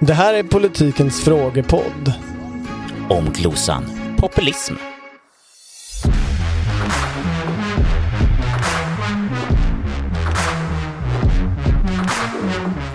Det 0.00 0.14
här 0.14 0.34
är 0.34 0.42
politikens 0.42 1.24
frågepodd. 1.24 2.12
Om 3.08 3.32
glosan 3.32 3.84
populism. 4.16 4.74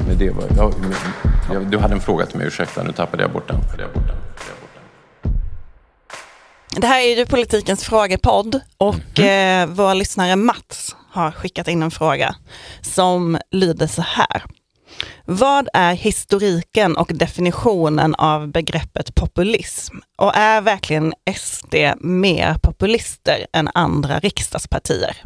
Men 0.07 0.17
det 0.17 0.31
var, 0.31 0.43
ja, 0.57 0.71
men, 0.81 0.93
ja, 1.53 1.59
du 1.59 1.77
hade 1.77 1.93
en 1.93 2.01
fråga 2.01 2.25
till 2.25 2.37
mig, 2.37 2.47
ursäkta, 2.47 2.83
nu 2.83 2.91
tappade 2.91 3.23
jag 3.23 3.31
bort 3.31 3.47
den. 3.47 3.59
Det 6.75 6.87
här 6.87 7.01
är 7.01 7.17
ju 7.17 7.25
politikens 7.25 7.83
frågepodd 7.83 8.59
och 8.77 9.19
eh, 9.19 9.67
vår 9.67 9.95
lyssnare 9.95 10.35
Mats 10.35 10.95
har 11.11 11.31
skickat 11.31 11.67
in 11.67 11.83
en 11.83 11.91
fråga 11.91 12.35
som 12.81 13.37
lyder 13.51 13.87
så 13.87 14.01
här. 14.01 14.43
Vad 15.33 15.69
är 15.73 15.93
historiken 15.93 16.97
och 16.97 17.11
definitionen 17.13 18.15
av 18.15 18.47
begreppet 18.47 19.15
populism? 19.15 19.97
Och 20.17 20.35
är 20.35 20.61
verkligen 20.61 21.13
SD 21.35 21.75
mer 21.99 22.53
populister 22.63 23.45
än 23.53 23.69
andra 23.73 24.19
riksdagspartier? 24.19 25.17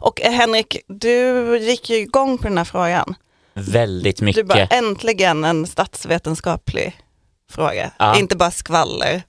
Och 0.00 0.20
Henrik, 0.20 0.76
du 0.88 1.58
gick 1.58 1.90
ju 1.90 1.96
igång 1.96 2.38
på 2.38 2.44
den 2.44 2.58
här 2.58 2.64
frågan. 2.64 3.14
Väldigt 3.54 4.16
Du 4.18 4.24
mycket. 4.24 4.46
bara, 4.46 4.64
äntligen 4.66 5.44
en 5.44 5.66
statsvetenskaplig 5.66 6.96
fråga, 7.50 7.90
Ja. 7.98 8.18
inte 8.18 8.36
bara 8.36 8.50
skvaller. 8.50 9.22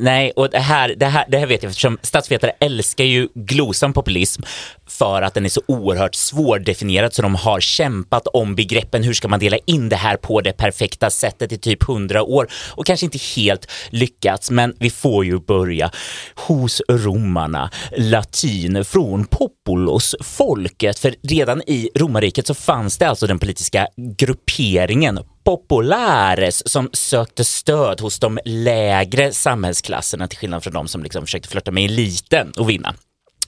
Nej, 0.00 0.32
och 0.36 0.50
det 0.50 0.58
här, 0.58 0.94
det, 0.96 1.06
här, 1.06 1.24
det 1.28 1.38
här 1.38 1.46
vet 1.46 1.62
jag 1.62 1.70
eftersom 1.70 1.98
statsvetare 2.02 2.50
älskar 2.60 3.04
ju 3.04 3.28
glosan 3.34 3.92
populism 3.92 4.42
för 4.86 5.22
att 5.22 5.34
den 5.34 5.44
är 5.44 5.48
så 5.48 5.62
oerhört 5.66 6.14
svårdefinierad 6.14 7.14
så 7.14 7.22
de 7.22 7.34
har 7.34 7.60
kämpat 7.60 8.26
om 8.26 8.54
begreppen. 8.54 9.02
Hur 9.02 9.12
ska 9.12 9.28
man 9.28 9.40
dela 9.40 9.58
in 9.66 9.88
det 9.88 9.96
här 9.96 10.16
på 10.16 10.40
det 10.40 10.52
perfekta 10.52 11.10
sättet 11.10 11.52
i 11.52 11.58
typ 11.58 11.82
hundra 11.82 12.22
år 12.22 12.48
och 12.70 12.86
kanske 12.86 13.06
inte 13.06 13.18
helt 13.36 13.70
lyckats. 13.90 14.50
Men 14.50 14.74
vi 14.78 14.90
får 14.90 15.24
ju 15.24 15.40
börja 15.40 15.90
hos 16.34 16.82
romarna, 16.88 17.70
latin 17.96 18.84
från 18.84 19.24
populos, 19.24 20.14
folket. 20.20 20.98
För 20.98 21.14
redan 21.22 21.62
i 21.66 21.90
romarriket 21.94 22.46
så 22.46 22.54
fanns 22.54 22.98
det 22.98 23.08
alltså 23.08 23.26
den 23.26 23.38
politiska 23.38 23.88
grupperingen 24.18 25.18
populares 25.48 26.68
som 26.68 26.90
sökte 26.92 27.44
stöd 27.44 28.00
hos 28.00 28.18
de 28.18 28.38
lägre 28.44 29.32
samhällsklasserna 29.32 30.28
till 30.28 30.38
skillnad 30.38 30.62
från 30.62 30.72
de 30.72 30.88
som 30.88 31.02
liksom 31.02 31.22
försökte 31.22 31.48
flörta 31.48 31.70
med 31.70 31.84
eliten 31.84 32.52
och 32.58 32.70
vinna. 32.70 32.94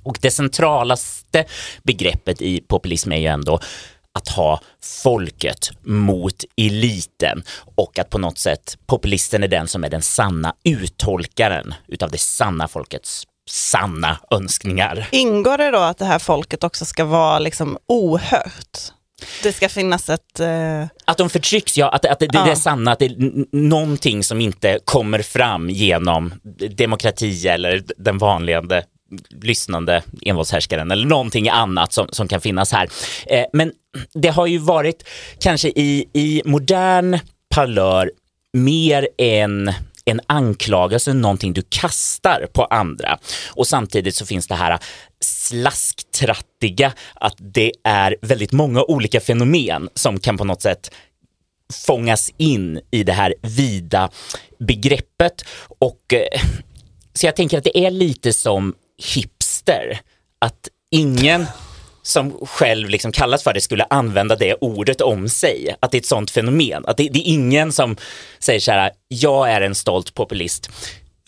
Och 0.02 0.18
det 0.20 0.30
centralaste 0.30 1.44
begreppet 1.82 2.42
i 2.42 2.60
populism 2.60 3.12
är 3.12 3.16
ju 3.16 3.26
ändå 3.26 3.60
att 4.18 4.28
ha 4.28 4.60
folket 5.02 5.70
mot 5.82 6.44
eliten 6.56 7.42
och 7.74 7.98
att 7.98 8.10
på 8.10 8.18
något 8.18 8.38
sätt 8.38 8.78
populisten 8.86 9.42
är 9.42 9.48
den 9.48 9.68
som 9.68 9.84
är 9.84 9.90
den 9.90 10.02
sanna 10.02 10.54
uttolkaren 10.64 11.74
utav 11.88 12.10
det 12.10 12.18
sanna 12.18 12.68
folkets 12.68 13.24
sanna 13.50 14.20
önskningar. 14.30 15.08
Ingår 15.12 15.58
det 15.58 15.70
då 15.70 15.78
att 15.78 15.98
det 15.98 16.04
här 16.04 16.18
folket 16.18 16.64
också 16.64 16.84
ska 16.84 17.04
vara 17.04 17.38
liksom 17.38 17.78
ohört? 17.88 18.92
Det 19.42 19.52
ska 19.52 19.68
finnas 19.68 20.08
ett... 20.08 20.40
Eh, 20.40 20.84
Att 21.04 21.18
de 21.18 21.30
förtrycks, 21.30 21.78
ja, 21.78 21.88
att, 21.88 22.06
att 22.06 22.18
det, 22.18 22.26
det 22.26 22.38
Ja. 22.38 22.50
är 22.50 22.54
sanna, 22.54 22.92
att 22.92 22.98
det 22.98 23.04
är 23.04 23.44
någonting 23.56 24.24
som 24.24 24.40
inte 24.40 24.78
kommer 24.84 25.22
fram 25.22 25.70
genom 25.70 26.34
demokrati 26.70 27.48
eller 27.48 27.82
den 27.96 28.18
vanliga 28.18 28.62
lyssnande 29.42 30.02
envåldshärskaren 30.26 30.90
eller 30.90 31.06
någonting 31.06 31.48
annat 31.48 31.92
som, 31.92 32.08
som 32.12 32.28
kan 32.28 32.40
finnas 32.40 32.72
här. 32.72 32.88
Eh, 33.26 33.44
men 33.52 33.72
det 34.14 34.28
har 34.28 34.46
ju 34.46 34.58
varit 34.58 35.08
kanske 35.40 35.68
i, 35.68 36.06
i 36.12 36.42
modern 36.44 37.18
parlör 37.54 38.10
mer 38.52 39.08
än 39.18 39.72
en 40.10 40.20
anklagelse, 40.26 41.12
någonting 41.12 41.52
du 41.52 41.62
kastar 41.68 42.46
på 42.52 42.64
andra. 42.64 43.18
Och 43.50 43.66
samtidigt 43.66 44.14
så 44.14 44.26
finns 44.26 44.46
det 44.46 44.54
här 44.54 44.78
slasktrattiga, 45.20 46.92
att 47.14 47.36
det 47.38 47.72
är 47.84 48.16
väldigt 48.22 48.52
många 48.52 48.82
olika 48.82 49.20
fenomen 49.20 49.88
som 49.94 50.20
kan 50.20 50.36
på 50.36 50.44
något 50.44 50.62
sätt 50.62 50.90
fångas 51.86 52.32
in 52.36 52.80
i 52.90 53.02
det 53.02 53.12
här 53.12 53.34
vida 53.42 54.10
begreppet. 54.58 55.44
Och 55.78 56.14
eh, 56.14 56.40
så 57.14 57.26
jag 57.26 57.36
tänker 57.36 57.58
att 57.58 57.64
det 57.64 57.78
är 57.78 57.90
lite 57.90 58.32
som 58.32 58.74
hipster, 59.14 60.00
att 60.38 60.68
ingen 60.90 61.46
som 62.02 62.46
själv 62.46 62.88
liksom 62.88 63.12
kallas 63.12 63.42
för 63.42 63.54
det 63.54 63.60
skulle 63.60 63.86
använda 63.90 64.36
det 64.36 64.54
ordet 64.54 65.00
om 65.00 65.28
sig. 65.28 65.76
Att 65.80 65.90
det 65.90 65.96
är 65.96 66.00
ett 66.00 66.06
sånt 66.06 66.30
fenomen. 66.30 66.84
Att 66.86 66.96
det, 66.96 67.08
det 67.08 67.18
är 67.18 67.32
ingen 67.32 67.72
som 67.72 67.96
säger 68.38 68.60
så 68.60 68.72
här, 68.72 68.90
jag 69.08 69.50
är 69.50 69.60
en 69.60 69.74
stolt 69.74 70.14
populist. 70.14 70.70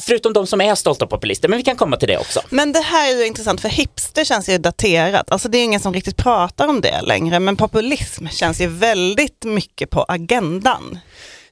Förutom 0.03 0.33
de 0.33 0.47
som 0.47 0.61
är 0.61 0.75
stolta 0.75 1.07
populister, 1.07 1.49
men 1.49 1.57
vi 1.57 1.63
kan 1.63 1.77
komma 1.77 1.97
till 1.97 2.09
det 2.09 2.19
också. 2.19 2.41
men 2.51 2.73
det 2.73 2.81
här 2.81 3.13
är 3.13 3.19
ju 3.19 3.27
intressant 3.27 3.61
för 3.61 3.69
hipster 3.69 4.25
känns 4.25 4.49
ju 4.49 4.59
daterat. 4.59 5.31
Alltså 5.31 5.49
det 5.49 5.59
är 5.59 5.65
ingen 5.65 5.81
som 5.81 5.95
riktigt 5.95 6.17
pratar 6.17 6.69
om 6.69 6.81
det 6.81 7.03
längre. 7.03 7.41
Men 7.41 7.57
populism 7.57 8.27
känns 8.29 8.61
ju 8.61 8.67
väldigt 8.67 9.45
mycket 9.45 9.91
på 9.91 10.05
agendan. 10.09 10.99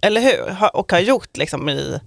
Eller 0.02 0.20
hur? 0.20 0.56
Och 0.74 0.92
har 0.92 0.98
gjort 0.98 1.36
liksom 1.36 1.68
i, 1.68 2.00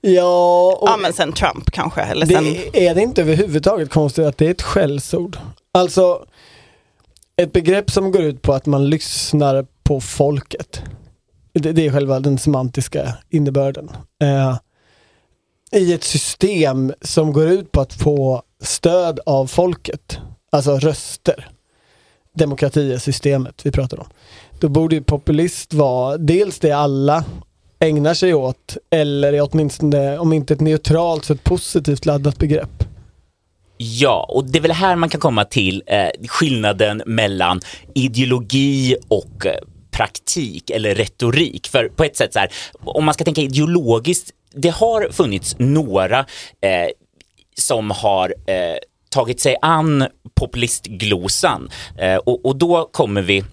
Ja, 0.00 0.78
och 0.80 0.88
ja 0.88 0.96
men 0.96 1.12
sen 1.12 1.32
Trump 1.32 1.70
kanske. 1.70 2.00
Eller 2.00 2.26
sen, 2.26 2.44
det 2.44 2.86
är 2.86 2.94
det 2.94 3.02
inte 3.02 3.22
överhuvudtaget 3.22 3.90
konstigt 3.90 4.24
att 4.24 4.38
det 4.38 4.46
är 4.46 4.50
ett 4.50 4.62
skällsord. 4.62 5.38
Alltså, 5.72 6.26
ett 7.36 7.52
begrepp 7.52 7.90
som 7.90 8.12
går 8.12 8.22
ut 8.22 8.42
på 8.42 8.52
att 8.52 8.66
man 8.66 8.90
lyssnar 8.90 9.66
på 9.82 10.00
folket. 10.00 10.82
Det, 11.52 11.72
det 11.72 11.86
är 11.86 11.92
själva 11.92 12.20
den 12.20 12.38
semantiska 12.38 13.12
innebörden. 13.30 13.90
Eh, 14.22 14.56
I 15.80 15.92
ett 15.92 16.04
system 16.04 16.92
som 17.00 17.32
går 17.32 17.48
ut 17.48 17.72
på 17.72 17.80
att 17.80 17.92
få 17.92 18.42
stöd 18.60 19.20
av 19.26 19.46
folket, 19.46 20.18
alltså 20.50 20.78
röster. 20.78 21.48
Demokrati 22.34 22.92
är 22.92 22.98
systemet 22.98 23.66
vi 23.66 23.70
pratar 23.70 24.00
om. 24.00 24.06
Då 24.60 24.68
borde 24.68 24.94
ju 24.94 25.02
populist 25.02 25.74
vara 25.74 26.16
dels 26.16 26.58
det 26.58 26.72
alla 26.72 27.24
ägnar 27.80 28.14
sig 28.14 28.34
åt 28.34 28.76
eller 28.90 29.32
är 29.32 29.48
åtminstone, 29.50 30.18
om 30.18 30.32
inte 30.32 30.54
ett 30.54 30.60
neutralt 30.60 31.24
så 31.24 31.32
ett 31.32 31.44
positivt 31.44 32.06
laddat 32.06 32.38
begrepp. 32.38 32.84
Ja, 33.76 34.26
och 34.28 34.44
det 34.44 34.58
är 34.58 34.62
väl 34.62 34.72
här 34.72 34.96
man 34.96 35.08
kan 35.08 35.20
komma 35.20 35.44
till 35.44 35.82
eh, 35.86 36.28
skillnaden 36.28 37.02
mellan 37.06 37.60
ideologi 37.94 38.96
och 39.08 39.46
eh, 39.46 39.52
praktik 39.90 40.70
eller 40.70 40.94
retorik. 40.94 41.68
För 41.68 41.88
på 41.88 42.04
ett 42.04 42.16
sätt 42.16 42.32
så 42.32 42.38
här, 42.38 42.52
om 42.84 43.04
man 43.04 43.14
ska 43.14 43.24
tänka 43.24 43.40
ideologiskt, 43.40 44.30
det 44.54 44.68
har 44.68 45.08
funnits 45.12 45.56
några 45.58 46.18
eh, 46.60 46.88
som 47.58 47.90
har 47.90 48.34
eh, 48.46 48.76
tagit 49.10 49.40
sig 49.40 49.56
an 49.62 50.04
populistglosan 50.34 51.70
eh, 51.98 52.16
och, 52.16 52.46
och 52.46 52.56
då 52.56 52.88
kommer 52.92 53.22
vi 53.22 53.44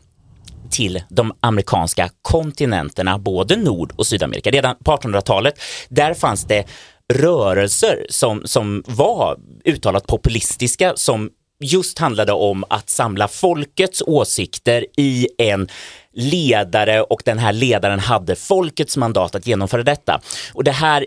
till 0.74 1.04
de 1.10 1.34
amerikanska 1.40 2.10
kontinenterna, 2.22 3.18
både 3.18 3.56
Nord 3.56 3.94
och 3.96 4.08
Sydamerika. 4.08 4.52
Redan 4.52 4.76
på 4.84 4.92
1800-talet, 4.92 5.54
där 5.90 6.14
fanns 6.14 6.44
det 6.44 6.66
rörelser 7.14 8.06
som, 8.10 8.42
som 8.46 8.84
var 8.88 9.38
uttalat 9.66 10.08
populistiska 10.08 10.94
som 10.96 11.30
just 11.60 12.00
handlade 12.00 12.32
om 12.32 12.64
att 12.70 12.90
samla 12.90 13.28
folkets 13.28 14.04
åsikter 14.08 14.86
i 14.98 15.28
en 15.38 15.68
ledare 16.14 17.02
och 17.02 17.22
den 17.26 17.40
här 17.40 17.54
ledaren 17.54 18.00
hade 18.00 18.36
folkets 18.36 18.98
mandat 18.98 19.36
att 19.36 19.48
genomföra 19.48 19.84
detta. 19.84 20.22
Och 20.54 20.64
det 20.64 20.72
här 20.72 21.06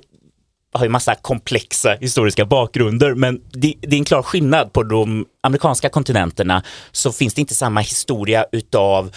har 0.73 0.85
ju 0.85 0.91
massa 0.91 1.15
komplexa 1.15 1.97
historiska 2.01 2.45
bakgrunder, 2.45 3.15
men 3.15 3.41
det, 3.53 3.75
det 3.81 3.97
är 3.97 3.99
en 3.99 4.05
klar 4.05 4.23
skillnad 4.23 4.73
på 4.73 4.83
de 4.83 5.27
amerikanska 5.43 5.89
kontinenterna 5.89 6.63
så 6.93 7.13
finns 7.13 7.35
det 7.35 7.41
inte 7.41 7.55
samma 7.55 7.81
historia 7.81 8.47
utav 8.53 9.11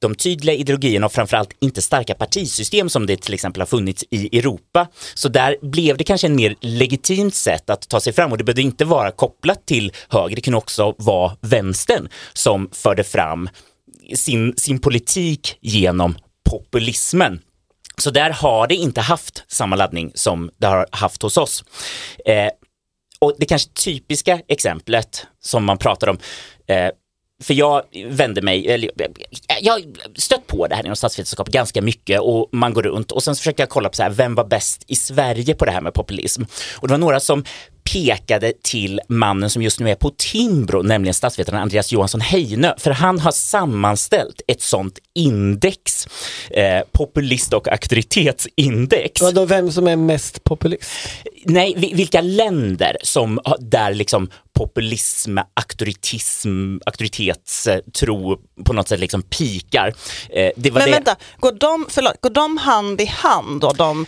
de 0.00 0.14
tydliga 0.14 0.54
ideologierna 0.54 1.06
och 1.06 1.12
framförallt 1.12 1.52
inte 1.60 1.82
starka 1.82 2.14
partisystem 2.14 2.88
som 2.88 3.06
det 3.06 3.16
till 3.16 3.34
exempel 3.34 3.60
har 3.60 3.66
funnits 3.66 4.04
i 4.10 4.38
Europa. 4.38 4.88
Så 5.14 5.28
där 5.28 5.56
blev 5.62 5.96
det 5.96 6.04
kanske 6.04 6.26
en 6.26 6.36
mer 6.36 6.54
legitimt 6.60 7.34
sätt 7.34 7.70
att 7.70 7.88
ta 7.88 8.00
sig 8.00 8.12
fram 8.12 8.32
och 8.32 8.38
det 8.38 8.44
behövde 8.44 8.62
inte 8.62 8.84
vara 8.84 9.10
kopplat 9.10 9.66
till 9.66 9.92
höger, 10.08 10.36
det 10.36 10.42
kunde 10.42 10.58
också 10.58 10.94
vara 10.98 11.36
vänstern 11.40 12.08
som 12.32 12.70
förde 12.72 13.04
fram 13.04 13.48
sin, 14.14 14.54
sin 14.56 14.78
politik 14.78 15.56
genom 15.60 16.16
populismen. 16.50 17.40
Så 17.98 18.10
där 18.10 18.30
har 18.30 18.66
det 18.66 18.74
inte 18.74 19.00
haft 19.00 19.44
samma 19.48 19.76
laddning 19.76 20.12
som 20.14 20.50
det 20.58 20.66
har 20.66 20.86
haft 20.92 21.22
hos 21.22 21.36
oss. 21.36 21.64
Eh, 22.26 22.48
och 23.18 23.34
det 23.38 23.46
kanske 23.46 23.70
typiska 23.70 24.40
exemplet 24.48 25.26
som 25.40 25.64
man 25.64 25.78
pratar 25.78 26.08
om, 26.08 26.18
eh, 26.66 26.90
för 27.42 27.54
jag 27.54 27.82
vände 28.06 28.42
mig, 28.42 28.68
eller, 28.68 28.90
jag 29.60 29.82
stött 30.16 30.46
på 30.46 30.66
det 30.66 30.74
här 30.74 30.84
inom 30.84 30.96
statsvetenskap 30.96 31.48
ganska 31.48 31.82
mycket 31.82 32.20
och 32.20 32.48
man 32.52 32.72
går 32.74 32.82
runt 32.82 33.12
och 33.12 33.22
sen 33.22 33.34
försökte 33.36 33.62
jag 33.62 33.68
kolla 33.68 33.88
på 33.88 33.96
så 33.96 34.02
här, 34.02 34.10
vem 34.10 34.34
var 34.34 34.44
bäst 34.44 34.84
i 34.86 34.96
Sverige 34.96 35.54
på 35.54 35.64
det 35.64 35.70
här 35.70 35.80
med 35.80 35.94
populism? 35.94 36.42
Och 36.76 36.88
det 36.88 36.92
var 36.94 36.98
några 36.98 37.20
som 37.20 37.44
pekade 37.92 38.52
till 38.62 39.00
mannen 39.08 39.50
som 39.50 39.62
just 39.62 39.80
nu 39.80 39.90
är 39.90 39.94
på 39.94 40.10
Timbro, 40.16 40.82
nämligen 40.82 41.14
statsvetaren 41.14 41.60
Andreas 41.62 41.92
Johansson 41.92 42.20
Heinö, 42.20 42.74
för 42.78 42.90
han 42.90 43.20
har 43.20 43.30
sammanställt 43.32 44.40
ett 44.48 44.62
sånt 44.62 44.98
index, 45.14 46.06
eh, 46.50 46.80
populist 46.92 47.52
och 47.54 47.68
auktoritetsindex. 47.68 49.22
Vadå, 49.22 49.44
vem 49.44 49.72
som 49.72 49.86
är 49.88 49.96
mest 49.96 50.44
populist? 50.44 50.90
Nej, 51.44 51.74
vi- 51.76 51.94
vilka 51.94 52.20
länder 52.20 52.96
som 53.02 53.40
där 53.60 53.94
liksom 53.94 54.30
populism, 54.58 55.38
auktoritism, 55.54 56.78
auktoritetstro 56.86 58.38
på 58.64 58.72
något 58.72 58.88
sätt 58.88 59.00
liksom 59.00 59.22
pikar. 59.22 59.94
Eh, 60.30 60.50
Men 60.56 60.72
det. 60.84 60.90
vänta, 60.90 61.16
går 61.38 61.52
de, 61.52 61.86
förlåt, 61.90 62.20
går 62.20 62.30
de 62.30 62.56
hand 62.58 63.00
i 63.00 63.04
hand 63.06 63.60
då? 63.60 63.70
De, 63.72 64.06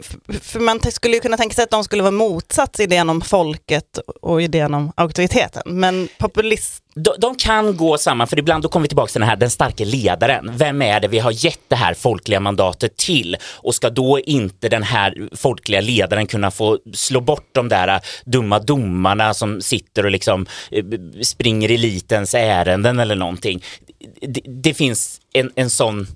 f- 0.00 0.16
för 0.42 0.60
man 0.60 0.80
skulle 0.92 1.14
ju 1.14 1.20
kunna 1.20 1.36
tänka 1.36 1.54
sig 1.54 1.64
att 1.64 1.70
de 1.70 1.84
skulle 1.84 2.02
vara 2.02 2.10
motsats 2.12 2.80
idén 2.80 3.10
om 3.10 3.20
folket 3.20 3.98
och 4.22 4.42
idén 4.42 4.74
om 4.74 4.92
auktoriteten. 4.96 5.62
Men 5.66 6.08
populist, 6.18 6.82
de, 6.94 7.14
de 7.18 7.34
kan 7.34 7.76
gå 7.76 7.98
samman, 7.98 8.26
för 8.26 8.38
ibland 8.38 8.62
då 8.62 8.68
kommer 8.68 8.84
vi 8.84 8.88
tillbaka 8.88 9.12
till 9.12 9.20
den 9.20 9.28
här, 9.28 9.36
den 9.36 9.50
starka 9.50 9.84
ledaren. 9.84 10.50
Vem 10.56 10.82
är 10.82 11.00
det 11.00 11.08
vi 11.08 11.18
har 11.18 11.44
gett 11.44 11.60
det 11.68 11.76
här 11.76 11.94
folkliga 11.94 12.40
mandatet 12.40 12.96
till? 12.96 13.36
Och 13.56 13.74
ska 13.74 13.90
då 13.90 14.20
inte 14.20 14.68
den 14.68 14.82
här 14.82 15.28
folkliga 15.36 15.80
ledaren 15.80 16.26
kunna 16.26 16.50
få 16.50 16.78
slå 16.94 17.20
bort 17.20 17.48
de 17.52 17.68
där 17.68 17.88
äh, 17.88 18.00
dumma 18.24 18.58
domarna 18.58 19.34
som 19.34 19.60
sitter 19.60 20.04
och 20.04 20.10
liksom 20.10 20.46
eh, 20.70 20.84
springer 21.22 21.70
elitens 21.70 22.34
ärenden 22.34 23.00
eller 23.00 23.16
någonting? 23.16 23.64
Det, 24.20 24.40
det 24.46 24.74
finns 24.74 25.20
en, 25.32 25.52
en 25.54 25.70
sån 25.70 26.06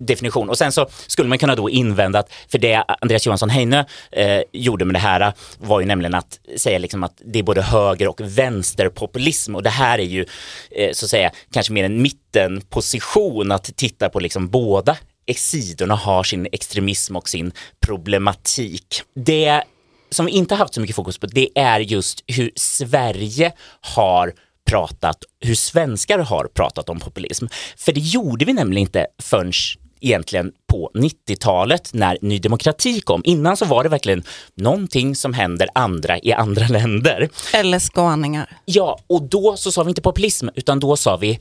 definition. 0.00 0.48
Och 0.48 0.58
sen 0.58 0.72
så 0.72 0.88
skulle 1.06 1.28
man 1.28 1.38
kunna 1.38 1.54
då 1.54 1.70
invända 1.70 2.18
att 2.18 2.32
för 2.48 2.58
det 2.58 2.84
Andreas 3.00 3.26
Johansson 3.26 3.50
Heine 3.50 3.86
eh, 4.12 4.42
gjorde 4.52 4.84
med 4.84 4.94
det 4.94 4.98
här 4.98 5.20
eh, 5.20 5.32
var 5.58 5.80
ju 5.80 5.86
nämligen 5.86 6.14
att 6.14 6.40
säga 6.56 6.78
liksom 6.78 7.04
att 7.04 7.22
det 7.24 7.38
är 7.38 7.42
både 7.42 7.62
höger 7.62 8.08
och 8.08 8.20
vänsterpopulism 8.20 9.54
och 9.54 9.62
det 9.62 9.70
här 9.70 9.98
är 9.98 10.02
ju 10.02 10.26
eh, 10.70 10.92
så 10.92 11.06
att 11.06 11.10
säga 11.10 11.30
kanske 11.52 11.72
mer 11.72 11.84
en 11.84 12.02
mittenposition 12.02 13.52
att 13.52 13.76
titta 13.76 14.08
på 14.08 14.20
liksom 14.20 14.48
båda 14.48 14.96
sidorna 15.36 15.94
har 15.94 16.22
sin 16.22 16.48
extremism 16.52 17.16
och 17.16 17.28
sin 17.28 17.52
problematik. 17.80 19.02
Det 19.14 19.62
som 20.10 20.26
vi 20.26 20.32
inte 20.32 20.54
haft 20.54 20.74
så 20.74 20.80
mycket 20.80 20.96
fokus 20.96 21.18
på 21.18 21.26
det 21.26 21.48
är 21.54 21.80
just 21.80 22.24
hur 22.26 22.50
Sverige 22.56 23.52
har 23.80 24.34
pratat, 24.70 25.24
hur 25.40 25.54
svenskar 25.54 26.18
har 26.18 26.48
pratat 26.54 26.88
om 26.88 27.00
populism. 27.00 27.46
För 27.76 27.92
det 27.92 28.00
gjorde 28.00 28.44
vi 28.44 28.52
nämligen 28.52 28.86
inte 28.86 29.06
förrän 29.22 29.52
egentligen 30.00 30.52
på 30.72 30.90
90-talet 30.94 31.90
när 31.94 32.18
Ny 32.22 32.38
Demokrati 32.38 33.00
kom. 33.00 33.22
Innan 33.24 33.56
så 33.56 33.64
var 33.64 33.82
det 33.82 33.88
verkligen 33.88 34.22
någonting 34.54 35.16
som 35.16 35.34
händer 35.34 35.68
andra 35.74 36.18
i 36.18 36.32
andra 36.32 36.66
länder. 36.68 37.28
eller 37.52 37.78
skåningar. 37.78 38.50
Ja, 38.64 38.98
och 39.06 39.22
då 39.22 39.56
så 39.56 39.72
sa 39.72 39.82
vi 39.82 39.88
inte 39.88 40.02
populism, 40.02 40.48
utan 40.54 40.80
då 40.80 40.96
sa 40.96 41.16
vi 41.16 41.40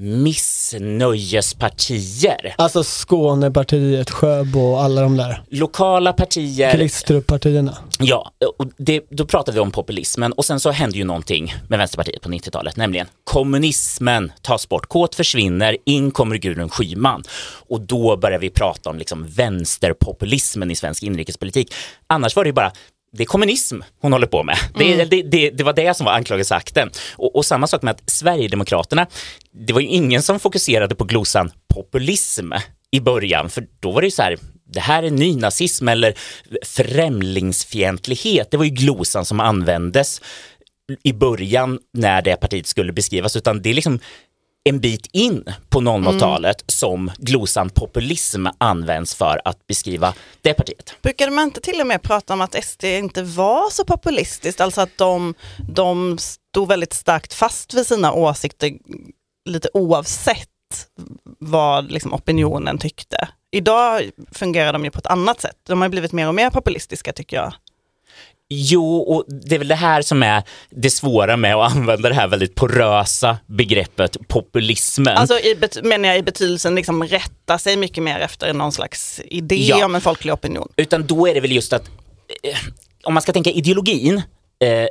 missnöjespartier. 0.00 2.54
Alltså 2.58 2.84
Skånepartiet, 2.84 4.10
Sjöbo 4.10 4.60
och 4.60 4.82
alla 4.82 5.00
de 5.00 5.16
där. 5.16 5.42
Lokala 5.48 6.12
partier. 6.12 6.76
Glistrup-partierna. 6.76 7.76
Ja, 7.98 8.30
och 8.58 8.66
det, 8.76 9.06
då 9.10 9.26
pratar 9.26 9.52
vi 9.52 9.60
om 9.60 9.70
populismen 9.70 10.32
och 10.32 10.44
sen 10.44 10.60
så 10.60 10.70
hände 10.70 10.98
ju 10.98 11.04
någonting 11.04 11.54
med 11.68 11.78
Vänsterpartiet 11.78 12.22
på 12.22 12.28
90-talet, 12.28 12.76
nämligen 12.76 13.06
kommunismen 13.24 14.32
tas 14.42 14.68
bort, 14.68 14.86
kåt 14.86 15.14
försvinner, 15.14 15.76
in 15.84 16.10
kommer 16.10 16.36
Gudrun 16.36 16.70
Schyman 16.70 17.24
och 17.68 17.80
då 17.80 18.16
börjar 18.16 18.38
vi 18.38 18.50
prata 18.50 18.90
om 18.90 18.98
liksom 18.98 19.26
vänsterpopulismen 19.26 20.70
i 20.70 20.76
svensk 20.76 21.02
inrikespolitik. 21.02 21.74
Annars 22.06 22.36
var 22.36 22.44
det 22.44 22.48
ju 22.48 22.54
bara 22.54 22.72
det 23.12 23.22
är 23.22 23.26
kommunism 23.26 23.80
hon 24.00 24.12
håller 24.12 24.26
på 24.26 24.42
med. 24.42 24.58
Det, 24.74 25.04
det, 25.04 25.22
det, 25.22 25.50
det 25.50 25.64
var 25.64 25.72
det 25.72 25.96
som 25.96 26.06
var 26.06 26.12
anklagelseakten. 26.12 26.90
Och, 27.16 27.36
och 27.36 27.46
samma 27.46 27.66
sak 27.66 27.82
med 27.82 27.90
att 27.90 28.10
Sverigedemokraterna, 28.10 29.06
det 29.52 29.72
var 29.72 29.80
ju 29.80 29.86
ingen 29.86 30.22
som 30.22 30.40
fokuserade 30.40 30.94
på 30.94 31.04
glosan 31.04 31.50
populism 31.74 32.52
i 32.90 33.00
början, 33.00 33.50
för 33.50 33.66
då 33.80 33.90
var 33.90 34.00
det 34.00 34.06
ju 34.06 34.10
så 34.10 34.22
här, 34.22 34.38
det 34.72 34.80
här 34.80 35.02
är 35.02 35.10
nynazism 35.10 35.88
eller 35.88 36.14
främlingsfientlighet. 36.64 38.50
Det 38.50 38.56
var 38.56 38.64
ju 38.64 38.70
glosan 38.70 39.24
som 39.24 39.40
användes 39.40 40.20
i 41.02 41.12
början 41.12 41.78
när 41.94 42.22
det 42.22 42.36
partiet 42.36 42.66
skulle 42.66 42.92
beskrivas, 42.92 43.36
utan 43.36 43.62
det 43.62 43.70
är 43.70 43.74
liksom 43.74 43.98
en 44.64 44.80
bit 44.80 45.06
in 45.12 45.44
på 45.68 45.80
00-talet 45.80 46.64
som 46.66 47.10
glosan 47.18 47.70
populism 47.70 48.46
används 48.58 49.14
för 49.14 49.40
att 49.44 49.66
beskriva 49.66 50.14
det 50.40 50.54
partiet. 50.54 50.94
Brukade 51.02 51.30
man 51.30 51.44
inte 51.44 51.60
till 51.60 51.80
och 51.80 51.86
med 51.86 52.02
prata 52.02 52.32
om 52.32 52.40
att 52.40 52.64
SD 52.64 52.84
inte 52.84 53.22
var 53.22 53.70
så 53.70 53.84
populistiskt, 53.84 54.60
alltså 54.60 54.80
att 54.80 54.98
de, 54.98 55.34
de 55.74 56.18
stod 56.18 56.68
väldigt 56.68 56.92
starkt 56.92 57.34
fast 57.34 57.74
vid 57.74 57.86
sina 57.86 58.12
åsikter 58.12 58.72
lite 59.48 59.68
oavsett 59.74 60.48
vad 61.38 61.92
liksom 61.92 62.14
opinionen 62.14 62.78
tyckte. 62.78 63.28
Idag 63.52 64.10
fungerar 64.32 64.72
de 64.72 64.84
ju 64.84 64.90
på 64.90 64.98
ett 64.98 65.06
annat 65.06 65.40
sätt. 65.40 65.56
De 65.66 65.82
har 65.82 65.88
blivit 65.88 66.12
mer 66.12 66.28
och 66.28 66.34
mer 66.34 66.50
populistiska 66.50 67.12
tycker 67.12 67.36
jag. 67.36 67.54
Jo, 68.52 68.96
och 68.96 69.24
det 69.28 69.54
är 69.54 69.58
väl 69.58 69.68
det 69.68 69.74
här 69.74 70.02
som 70.02 70.22
är 70.22 70.42
det 70.70 70.90
svåra 70.90 71.36
med 71.36 71.54
att 71.54 71.72
använda 71.72 72.08
det 72.08 72.14
här 72.14 72.28
väldigt 72.28 72.54
porösa 72.54 73.38
begreppet 73.46 74.28
populismen. 74.28 75.16
Alltså 75.16 75.34
i 75.38 75.56
menar 75.82 76.08
jag 76.08 76.18
i 76.18 76.22
betydelsen 76.22 76.74
liksom 76.74 77.04
rätta 77.04 77.58
sig 77.58 77.76
mycket 77.76 78.02
mer 78.02 78.20
efter 78.20 78.52
någon 78.52 78.72
slags 78.72 79.20
idé 79.24 79.56
Ja. 79.68 79.84
om 79.86 79.94
en 79.94 80.00
folklig 80.00 80.32
opinion. 80.32 80.68
Utan 80.76 81.06
då 81.06 81.28
är 81.28 81.34
det 81.34 81.40
väl 81.40 81.52
just 81.52 81.72
att, 81.72 81.86
eh, 82.42 82.56
om 83.04 83.14
man 83.14 83.22
ska 83.22 83.32
tänka 83.32 83.50
ideologin, 83.50 84.16
eh, 84.64 84.86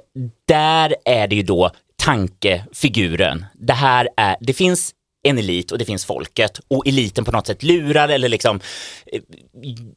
där 0.48 0.96
är 1.06 1.28
det 1.28 1.36
ju 1.36 1.44
då 1.44 1.72
tankefiguren. 1.98 3.46
Det 3.54 3.74
här 3.74 4.10
är, 4.18 4.36
det 4.40 4.54
finns 4.54 4.92
en 5.24 5.38
elit 5.38 5.72
och 5.72 5.78
det 5.78 5.86
finns 5.86 6.06
folket 6.06 6.60
och 6.68 6.88
eliten 6.88 7.26
på 7.26 7.32
något 7.32 7.48
sätt 7.48 7.64
lurar 7.64 8.10
eller 8.10 8.30
liksom 8.30 8.60
eh, 9.14 9.22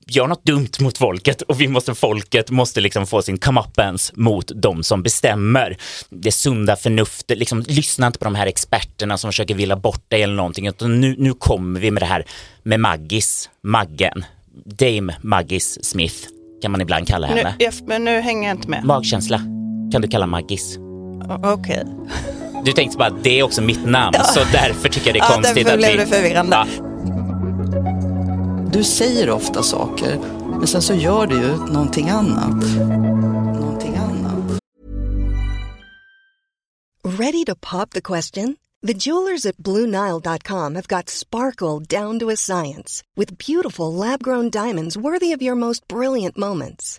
gör 0.06 0.26
något 0.26 0.44
dumt 0.44 0.68
mot 0.80 0.98
folket 0.98 1.42
och 1.42 1.60
vi 1.60 1.68
måste, 1.68 1.94
folket 1.94 2.50
måste 2.50 2.80
liksom 2.80 3.06
få 3.06 3.22
sin 3.22 3.38
comeuppance 3.38 4.12
mot 4.16 4.52
de 4.54 4.82
som 4.82 5.02
bestämmer. 5.02 5.76
Det 6.10 6.32
sunda 6.32 6.76
förnuftet, 6.76 7.38
liksom 7.38 7.64
lyssna 7.68 8.06
inte 8.06 8.18
på 8.18 8.24
de 8.24 8.34
här 8.34 8.46
experterna 8.46 9.18
som 9.18 9.28
försöker 9.32 9.54
villa 9.54 9.76
bort 9.76 10.10
dig 10.10 10.22
eller 10.22 10.34
någonting 10.34 10.66
utan 10.66 11.00
nu, 11.00 11.14
nu 11.18 11.34
kommer 11.34 11.80
vi 11.80 11.90
med 11.90 12.02
det 12.02 12.06
här 12.06 12.24
med 12.62 12.80
Maggis, 12.80 13.50
Maggen, 13.62 14.24
Dame 14.64 15.16
Maggis 15.20 15.84
Smith 15.84 16.16
kan 16.62 16.70
man 16.72 16.80
ibland 16.80 17.08
kalla 17.08 17.28
Nu, 17.28 17.36
henne. 17.36 17.54
jag, 17.58 17.74
men 17.86 18.04
nu 18.04 18.20
hänger 18.20 18.48
jag 18.48 18.56
inte 18.56 18.68
med. 18.68 18.84
Magkänsla 18.84 19.38
kan 19.92 20.02
du 20.02 20.08
kalla 20.08 20.26
Maggis. 20.26 20.78
Okej. 21.42 21.84
Du 22.64 22.72
tänkte 22.72 22.98
bara, 22.98 23.10
det 23.10 23.38
är 23.38 23.42
också 23.42 23.62
mitt 23.62 23.86
namn, 23.86 24.16
så 24.34 24.40
därför 24.52 24.88
tycker 24.88 25.06
jag 25.06 25.14
det 25.14 25.18
är 25.18 25.30
Ja, 25.30 25.34
konstigt 25.34 25.54
därför 25.54 25.72
att 25.72 25.78
blev 25.78 25.96
det 25.98 26.06
förvirrande. 26.06 26.56
Ja, 26.56 26.66
Du 28.72 28.84
säger 28.84 29.30
ofta 29.30 29.62
saker, 29.62 30.18
men 30.58 30.66
sen 30.66 30.82
så 30.82 30.94
gör 30.94 31.26
du 31.26 31.34
ju 31.36 31.56
någonting 31.56 32.08
annat. 32.08 32.64
Någonting 33.60 33.96
annat. 33.96 34.58
Ready 37.04 37.44
to 37.44 37.54
pop 37.70 37.90
the 37.90 38.00
question? 38.00 38.56
The 38.86 38.92
jewelers 38.94 39.46
at 39.46 39.56
BlueNile.com 39.56 40.74
have 40.74 40.88
got 40.88 41.08
sparkle 41.08 42.00
down 42.00 42.18
to 42.18 42.30
a 42.30 42.36
science 42.36 43.04
with 43.16 43.38
beautiful 43.52 43.94
lab 43.94 44.22
grown 44.22 44.50
diamonds 44.50 44.96
worthy 44.96 45.32
of 45.36 45.42
your 45.42 45.54
most 45.56 45.86
brilliant 45.88 46.36
moments. 46.36 46.98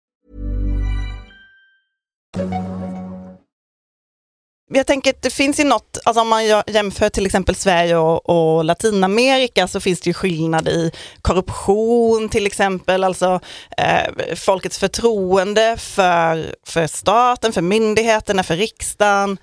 Jag 4.73 4.87
tänker 4.87 5.09
att 5.09 5.21
det 5.21 5.29
finns 5.29 5.59
ju 5.59 5.63
något, 5.63 5.97
alltså 6.03 6.21
om 6.21 6.27
man 6.27 6.45
jämför 6.67 7.09
till 7.09 7.25
exempel 7.25 7.55
Sverige 7.55 7.97
och, 7.97 8.29
och 8.29 8.65
Latinamerika 8.65 9.67
så 9.67 9.79
finns 9.79 10.01
det 10.01 10.09
ju 10.09 10.13
skillnad 10.13 10.67
i 10.67 10.91
korruption 11.21 12.29
till 12.29 12.45
exempel, 12.45 13.03
alltså 13.03 13.39
eh, 13.77 14.35
folkets 14.35 14.79
förtroende 14.79 15.77
för, 15.77 16.55
för 16.63 16.87
staten, 16.87 17.53
för 17.53 17.61
myndigheterna, 17.61 18.43
för 18.43 18.55
riksdagen. 18.55 19.37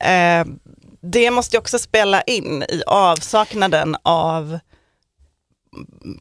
Eh, 0.00 0.44
det 1.02 1.30
måste 1.30 1.56
ju 1.56 1.60
också 1.60 1.78
spela 1.78 2.22
in 2.22 2.62
i 2.62 2.82
avsaknaden 2.86 3.96
av 4.02 4.58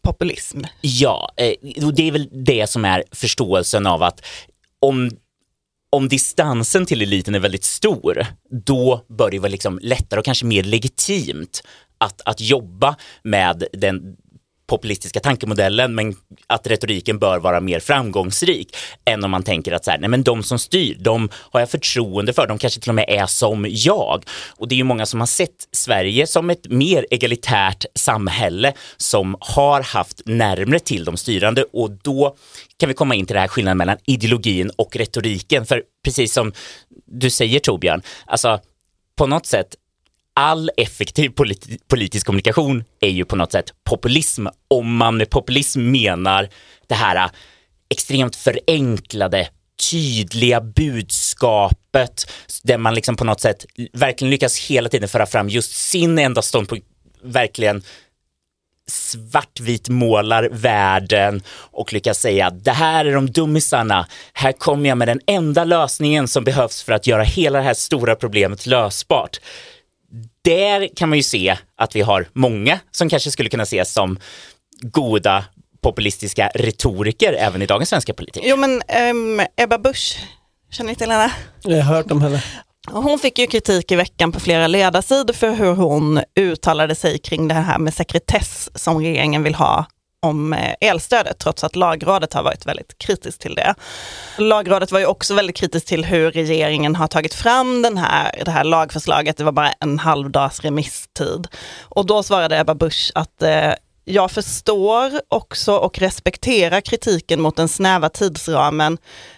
populism. 0.01 0.61
ja 0.81 1.31
eh, 1.37 1.85
och 1.85 1.93
det 1.93 2.07
är 2.07 2.11
väl 2.11 2.29
det 2.45 2.69
som 2.69 2.85
är 2.85 3.03
förståelsen 3.11 3.87
av 3.87 4.03
att 4.03 4.25
om 4.79 5.11
om 5.89 6.07
distansen 6.07 6.85
till 6.85 7.01
eliten 7.01 7.35
är 7.35 7.39
väldigt 7.39 7.63
stor, 7.63 8.25
då 8.65 9.05
bör 9.07 9.31
det 9.31 9.39
vara 9.39 9.51
liksom 9.51 9.79
lättare 9.81 10.19
och 10.19 10.25
kanske 10.25 10.45
mer 10.45 10.63
legitimt 10.63 11.63
att, 11.97 12.21
att 12.25 12.41
jobba 12.41 12.95
med 13.23 13.63
den 13.73 14.15
populistiska 14.69 15.19
tankemodellen 15.19 15.95
men 15.95 16.15
att 16.47 16.67
retoriken 16.67 17.19
bör 17.19 17.39
vara 17.39 17.59
mer 17.59 17.79
framgångsrik 17.79 18.75
än 19.05 19.23
om 19.23 19.31
man 19.31 19.43
tänker 19.43 19.71
att 19.71 19.85
så 19.85 19.91
här, 19.91 19.97
nej 19.97 20.09
men 20.09 20.23
de 20.23 20.43
som 20.43 20.59
styr, 20.59 20.97
de 20.99 21.29
har 21.33 21.59
jag 21.59 21.69
förtroende 21.69 22.33
för, 22.33 22.47
de 22.47 22.57
kanske 22.57 22.81
till 22.81 22.91
och 22.91 22.95
med 22.95 23.05
är 23.07 23.25
som 23.25 23.65
jag. 23.69 24.23
Och 24.57 24.67
det 24.67 24.75
är 24.75 24.77
ju 24.77 24.83
många 24.83 25.05
som 25.05 25.19
har 25.19 25.27
sett 25.27 25.67
Sverige 25.71 26.27
som 26.27 26.49
ett 26.49 26.67
mer 26.69 27.05
egalitärt 27.09 27.85
samhälle 27.95 28.73
som 28.97 29.35
har 29.39 29.81
haft 29.81 30.21
närmre 30.25 30.79
till 30.79 31.05
de 31.05 31.17
styrande 31.17 31.65
och 31.73 31.91
då 31.91 32.35
kan 32.77 32.89
vi 32.89 32.95
komma 32.95 33.15
in 33.15 33.25
till 33.25 33.33
det 33.33 33.39
här 33.39 33.47
skillnaden 33.47 33.77
mellan 33.77 33.97
ideologin 34.05 34.71
och 34.75 34.95
retoriken. 34.95 35.65
För 35.65 35.83
precis 36.03 36.33
som 36.33 36.53
du 37.05 37.29
säger 37.29 37.59
Torbjörn, 37.59 38.01
alltså 38.25 38.59
på 39.15 39.27
något 39.27 39.45
sätt 39.45 39.75
all 40.39 40.71
effektiv 40.77 41.29
polit 41.29 41.87
politisk 41.87 42.25
kommunikation 42.25 42.83
är 43.01 43.09
ju 43.09 43.25
på 43.25 43.35
något 43.35 43.51
sätt 43.51 43.73
populism 43.83 44.47
om 44.67 44.95
man 44.95 45.17
med 45.17 45.29
populism 45.29 45.91
menar 45.91 46.49
det 46.87 46.95
här 46.95 47.15
äh, 47.15 47.31
extremt 47.89 48.35
förenklade 48.35 49.49
tydliga 49.91 50.61
budskapet 50.61 52.31
där 52.63 52.77
man 52.77 52.95
liksom 52.95 53.15
på 53.15 53.23
något 53.23 53.41
sätt 53.41 53.65
verkligen 53.93 54.31
lyckas 54.31 54.59
hela 54.59 54.89
tiden 54.89 55.09
föra 55.09 55.25
fram 55.25 55.49
just 55.49 55.71
sin 55.71 56.19
enda 56.19 56.41
ståndpunkt, 56.41 56.87
verkligen 57.23 57.83
svartvit 58.87 59.89
målar 59.89 60.49
världen 60.51 61.41
och 61.49 61.93
lyckas 61.93 62.19
säga 62.19 62.49
det 62.49 62.71
här 62.71 63.05
är 63.05 63.13
de 63.13 63.31
dummisarna. 63.31 64.07
Här 64.33 64.51
kommer 64.51 64.89
jag 64.89 64.97
med 64.97 65.07
den 65.07 65.19
enda 65.27 65.63
lösningen 65.63 66.27
som 66.27 66.43
behövs 66.43 66.83
för 66.83 66.93
att 66.93 67.07
göra 67.07 67.23
hela 67.23 67.59
det 67.59 67.65
här 67.65 67.73
stora 67.73 68.15
problemet 68.15 68.65
lösbart. 68.65 69.39
Där 70.41 70.95
kan 70.95 71.09
man 71.09 71.17
ju 71.17 71.23
se 71.23 71.57
att 71.77 71.95
vi 71.95 72.01
har 72.01 72.27
många 72.33 72.79
som 72.91 73.09
kanske 73.09 73.31
skulle 73.31 73.49
kunna 73.49 73.63
ses 73.63 73.93
som 73.93 74.19
goda 74.81 75.45
populistiska 75.81 76.51
retoriker 76.55 77.33
även 77.33 77.61
i 77.61 77.65
dagens 77.65 77.89
svenska 77.89 78.13
politik. 78.13 78.43
Jo 78.45 78.57
men 78.57 78.81
um, 79.11 79.41
Ebba 79.57 79.77
Busch, 79.77 80.19
känner 80.71 80.89
ni 80.89 80.95
till 80.95 81.11
henne? 81.11 81.31
Jag 81.63 81.83
har 81.83 81.95
hört 81.95 82.11
om 82.11 82.21
henne. 82.21 82.43
Hon 82.91 83.19
fick 83.19 83.39
ju 83.39 83.47
kritik 83.47 83.91
i 83.91 83.95
veckan 83.95 84.31
på 84.31 84.39
flera 84.39 84.67
ledarsidor 84.67 85.33
för 85.33 85.51
hur 85.51 85.73
hon 85.73 86.21
uttalade 86.39 86.95
sig 86.95 87.19
kring 87.19 87.47
det 87.47 87.53
här 87.53 87.79
med 87.79 87.93
sekretess 87.93 88.69
som 88.75 88.97
regeringen 88.97 89.43
vill 89.43 89.55
ha 89.55 89.85
om 90.21 90.53
eh, 90.53 90.73
elstödet, 90.81 91.39
trots 91.39 91.63
att 91.63 91.75
lagrådet 91.75 92.33
har 92.33 92.43
varit 92.43 92.65
väldigt 92.65 92.97
kritiskt 92.97 93.41
till 93.41 93.55
det. 93.55 93.75
Lagrådet 94.37 94.91
var 94.91 94.99
ju 94.99 95.05
också 95.05 95.33
väldigt 95.33 95.55
kritiskt 95.55 95.87
till 95.87 96.05
hur 96.05 96.31
regeringen 96.31 96.95
har 96.95 97.07
tagit 97.07 97.33
fram 97.33 97.81
den 97.81 97.97
här, 97.97 98.41
det 98.45 98.51
här 98.51 98.63
lagförslaget. 98.63 99.37
Det 99.37 99.43
var 99.43 99.51
bara 99.51 99.71
en 99.71 99.99
halv 99.99 100.31
dags 100.31 100.59
remisstid. 100.59 101.47
Och 101.81 102.05
då 102.05 102.23
svarade 102.23 102.59
Ebba 102.59 102.75
Busch 102.75 103.11
att 103.15 103.41
eh, 103.41 103.73
jag 104.05 104.31
förstår 104.31 105.11
också 105.27 105.75
och 105.75 105.99
respekterar 105.99 106.81
kritiken 106.81 107.41
mot 107.41 107.55
den 107.55 107.67
snäva 107.67 108.09
tidsramen, 108.09 108.97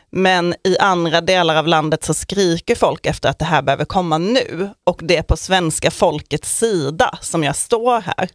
men 0.09 0.55
i 0.63 0.77
andra 0.77 1.21
delar 1.21 1.55
av 1.55 1.67
landet 1.67 2.03
så 2.03 2.13
skriker 2.13 2.75
folk 2.75 3.05
efter 3.05 3.29
att 3.29 3.39
det 3.39 3.45
här 3.45 3.61
behöver 3.61 3.85
komma 3.85 4.17
nu 4.17 4.69
och 4.83 4.99
det 5.03 5.17
är 5.17 5.23
på 5.23 5.37
svenska 5.37 5.91
folkets 5.91 6.57
sida 6.57 7.17
som 7.21 7.43
jag 7.43 7.55
står 7.55 8.01
här. 8.01 8.29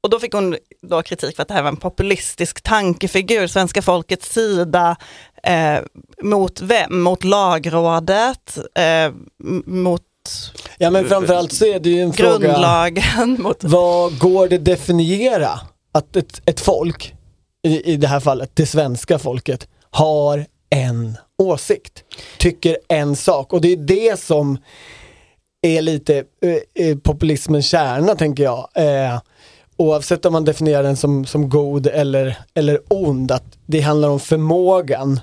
Och 0.00 0.10
då 0.10 0.20
fick 0.20 0.32
hon 0.32 0.56
då 0.82 1.02
kritik 1.02 1.36
för 1.36 1.42
att 1.42 1.48
det 1.48 1.54
här 1.54 1.62
var 1.62 1.68
en 1.68 1.76
populistisk 1.76 2.60
tankefigur, 2.60 3.46
svenska 3.46 3.82
folkets 3.82 4.32
sida, 4.32 4.96
eh, 5.42 5.78
mot 6.22 6.60
vem? 6.60 7.02
Mot 7.02 7.24
lagrådet, 7.24 8.58
eh, 8.74 9.12
mot 9.66 10.02
Ja 10.78 10.90
men 10.90 11.08
framförallt 11.08 11.52
så 11.52 11.64
är 11.64 11.80
det 11.80 11.90
ju 11.90 12.00
en 12.00 12.10
grundlagen. 12.10 13.02
fråga, 13.02 13.26
Mot... 13.38 13.64
vad 13.64 14.18
går 14.18 14.48
det 14.48 14.58
definiera 14.58 15.60
att 15.92 16.16
ett, 16.16 16.42
ett 16.44 16.60
folk, 16.60 17.14
i, 17.62 17.92
i 17.92 17.96
det 17.96 18.08
här 18.08 18.20
fallet 18.20 18.50
det 18.54 18.66
svenska 18.66 19.18
folket, 19.18 19.68
har 19.90 20.46
en 20.70 21.16
åsikt, 21.38 22.04
tycker 22.38 22.78
en 22.88 23.16
sak 23.16 23.52
och 23.52 23.60
det 23.60 23.72
är 23.72 23.76
det 23.76 24.20
som 24.20 24.58
är 25.62 25.82
lite 25.82 26.24
eh, 26.42 26.86
eh 26.86 26.98
populismens 26.98 27.66
kärna 27.66 28.14
tänker 28.14 28.42
jag. 28.42 28.68
Eh, 28.74 29.20
oavsett 29.78 30.24
om 30.24 30.32
man 30.32 30.44
definierar 30.44 30.82
den 30.82 30.96
som, 30.96 31.26
som 31.26 31.48
god 31.48 31.86
eller, 31.86 32.38
eller 32.54 32.80
ond, 32.88 33.32
att 33.32 33.44
det 33.66 33.80
handlar 33.80 34.08
om 34.08 34.20
förmågan 34.20 35.20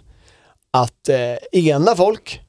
att 0.73 1.09
eh, 1.09 1.59
ena 1.61 1.95
folk 1.95 2.41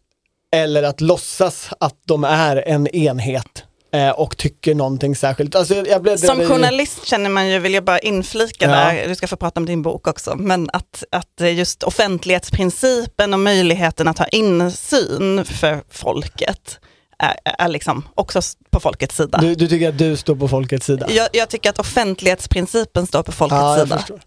eller 0.57 0.83
att 0.83 1.01
låtsas 1.01 1.69
att 1.81 1.95
de 2.05 2.25
är 2.25 2.69
en 2.69 2.87
enhet 2.87 3.65
eh, 3.93 4.11
och 4.11 4.37
tycker 4.37 4.75
någonting 4.75 5.17
särskilt. 5.17 5.55
Alltså, 5.55 5.75
Som 6.17 6.41
journalist 6.41 7.07
känner 7.07 7.31
man 7.31 7.49
ju, 7.49 7.59
vill 7.59 7.75
jag 7.75 7.85
bara 7.85 7.99
inflika 7.99 8.65
Ja. 8.65 8.71
där, 8.71 9.09
du 9.09 9.15
ska 9.15 9.27
få 9.27 9.37
prata 9.37 9.61
om 9.61 9.67
din 9.67 9.83
bok 9.83 10.09
också, 10.09 10.35
men 10.37 10.71
att, 10.73 11.05
att 11.11 11.41
just 11.55 11.83
offentlighetsprincipen 11.83 13.35
och 13.35 13.41
möjligheten 13.41 14.09
att 14.09 14.19
ha 14.19 14.27
insyn 14.27 15.45
för 15.45 15.83
folket 15.91 16.79
är, 17.19 17.37
är 17.45 17.69
liksom 17.69 18.05
också 18.15 18.41
på 18.71 18.81
folkets 18.81 19.17
sida. 19.17 19.39
du, 19.39 19.55
du 19.55 19.69
tycker 19.69 19.89
att 19.89 19.99
du 19.99 20.17
står 20.17 20.37
på 20.37 20.49
folkets 20.49 20.87
sida? 20.87 21.07
Jag, 21.11 21.29
jag 21.33 21.49
tycker 21.49 21.71
att 21.71 21.79
offentlighetsprincipen 21.79 23.07
står 23.07 23.23
på 23.23 23.33
folkets 23.33 23.57
Ja, 23.61 23.79
jag 23.79 23.87
sida. 23.89 23.99
förstår. 23.99 24.21